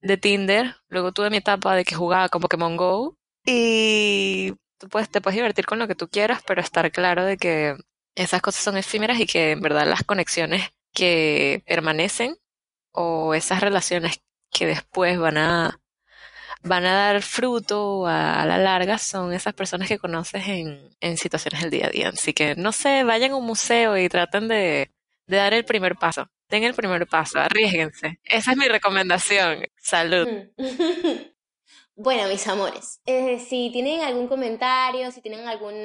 de 0.01 0.17
Tinder, 0.17 0.75
luego 0.87 1.11
tuve 1.11 1.29
mi 1.29 1.37
etapa 1.37 1.75
de 1.75 1.85
que 1.85 1.95
jugaba 1.95 2.29
con 2.29 2.41
Pokémon 2.41 2.77
Go 2.77 3.17
y 3.45 4.53
tú 4.77 4.89
puedes, 4.89 5.09
te 5.09 5.21
puedes 5.21 5.35
divertir 5.35 5.65
con 5.65 5.79
lo 5.79 5.87
que 5.87 5.95
tú 5.95 6.07
quieras, 6.09 6.41
pero 6.45 6.61
estar 6.61 6.91
claro 6.91 7.25
de 7.25 7.37
que 7.37 7.75
esas 8.15 8.41
cosas 8.41 8.63
son 8.63 8.77
efímeras 8.77 9.19
y 9.19 9.25
que 9.25 9.51
en 9.51 9.61
verdad 9.61 9.87
las 9.87 10.03
conexiones 10.03 10.71
que 10.93 11.63
permanecen 11.65 12.37
o 12.91 13.33
esas 13.33 13.61
relaciones 13.61 14.21
que 14.51 14.65
después 14.65 15.19
van 15.19 15.37
a 15.37 15.79
van 16.61 16.85
a 16.85 16.93
dar 16.93 17.21
fruto 17.21 18.05
a, 18.07 18.45
la 18.45 18.57
larga 18.57 18.97
son 18.97 19.33
esas 19.33 19.53
personas 19.53 19.87
que 19.87 19.99
conoces 19.99 20.47
en, 20.47 20.89
en 20.99 21.17
situaciones 21.17 21.61
del 21.61 21.71
día 21.71 21.87
a 21.87 21.89
día. 21.89 22.09
Así 22.09 22.33
que 22.33 22.55
no 22.55 22.71
sé, 22.71 23.03
vayan 23.03 23.31
a 23.31 23.35
un 23.37 23.45
museo 23.45 23.97
y 23.97 24.09
traten 24.09 24.47
de, 24.47 24.91
de 25.27 25.37
dar 25.37 25.53
el 25.53 25.65
primer 25.65 25.95
paso. 25.95 26.29
Den 26.49 26.63
el 26.63 26.73
primer 26.73 27.07
paso, 27.07 27.39
arriesguense. 27.39 28.19
Esa 28.23 28.51
es 28.51 28.57
mi 28.57 28.67
recomendación. 28.67 29.65
Salud. 29.77 30.27
bueno, 31.95 32.27
mis 32.27 32.47
amores, 32.47 33.01
eh, 33.05 33.39
si 33.39 33.69
tienen 33.71 34.01
algún 34.01 34.27
comentario, 34.27 35.11
si 35.11 35.21
tienen 35.21 35.47
algún 35.47 35.75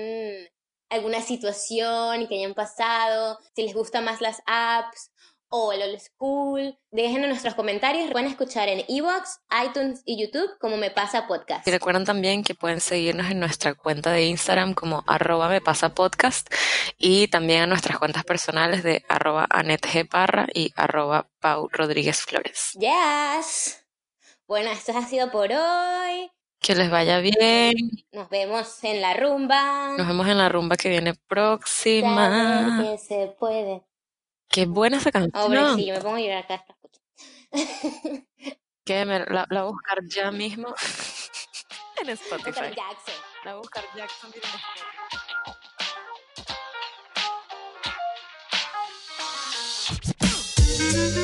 alguna 0.90 1.20
situación 1.20 2.26
que 2.28 2.36
hayan 2.36 2.54
pasado, 2.54 3.38
si 3.54 3.62
les 3.62 3.74
gustan 3.74 4.04
más 4.04 4.20
las 4.20 4.40
apps 4.46 5.10
o 5.56 5.72
el 5.72 5.82
old 5.82 6.00
school. 6.00 6.76
Déjenos 6.90 7.28
nuestros 7.28 7.54
comentarios. 7.54 8.10
Pueden 8.10 8.28
escuchar 8.28 8.68
en 8.68 8.84
Evox, 8.88 9.38
iTunes 9.64 10.02
y 10.04 10.20
YouTube 10.20 10.50
como 10.58 10.76
Me 10.76 10.90
Pasa 10.90 11.28
Podcast. 11.28 11.66
Y 11.68 11.70
recuerden 11.70 12.04
también 12.04 12.42
que 12.42 12.56
pueden 12.56 12.80
seguirnos 12.80 13.30
en 13.30 13.38
nuestra 13.38 13.74
cuenta 13.74 14.10
de 14.10 14.24
Instagram 14.24 14.74
como 14.74 15.04
arroba 15.06 15.48
Me 15.48 15.60
Pasa 15.60 15.94
Podcast 15.94 16.52
y 16.98 17.28
también 17.28 17.62
en 17.62 17.68
nuestras 17.68 18.00
cuentas 18.00 18.24
personales 18.24 18.82
de 18.82 19.04
arroba 19.08 19.46
Anet 19.48 19.86
G. 19.86 20.08
Parra 20.08 20.48
y 20.52 20.72
arroba 20.74 21.28
Pau 21.38 21.68
Rodríguez 21.70 22.22
Flores. 22.22 22.72
Yes. 22.72 23.80
Bueno, 24.48 24.72
esto 24.72 24.90
ha 24.98 25.06
sido 25.06 25.30
por 25.30 25.52
hoy. 25.52 26.32
Que 26.58 26.74
les 26.74 26.90
vaya 26.90 27.20
bien. 27.20 27.74
Nos 28.10 28.28
vemos 28.28 28.82
en 28.82 29.00
la 29.00 29.14
rumba. 29.14 29.94
Nos 29.96 30.08
vemos 30.08 30.26
en 30.26 30.38
la 30.38 30.48
rumba 30.48 30.76
que 30.76 30.88
viene 30.88 31.14
próxima. 31.28 32.82
que 32.82 32.98
se 32.98 33.36
puede. 33.38 33.84
Qué 34.54 34.66
buena 34.66 34.98
esa 34.98 35.10
canción. 35.10 35.42
Hombre, 35.42 35.60
sí, 35.74 35.86
yo 35.86 35.94
me 35.94 36.00
pongo 36.00 36.14
a 36.14 36.20
llorar 36.20 36.44
acá. 36.44 36.64
¿Qué? 38.84 39.04
Me, 39.04 39.18
la, 39.18 39.46
la 39.50 39.62
voy 39.62 39.70
a 39.70 39.72
buscar 39.72 39.98
ya 40.06 40.30
mismo 40.30 40.68
en 42.00 42.10
Spotify. 42.10 42.60
Jackson. 42.60 43.14
La 43.44 43.54
voy 43.54 43.58
a 43.58 43.62
buscar 43.62 43.84
Jackson. 43.96 44.30
Miren. 50.70 51.23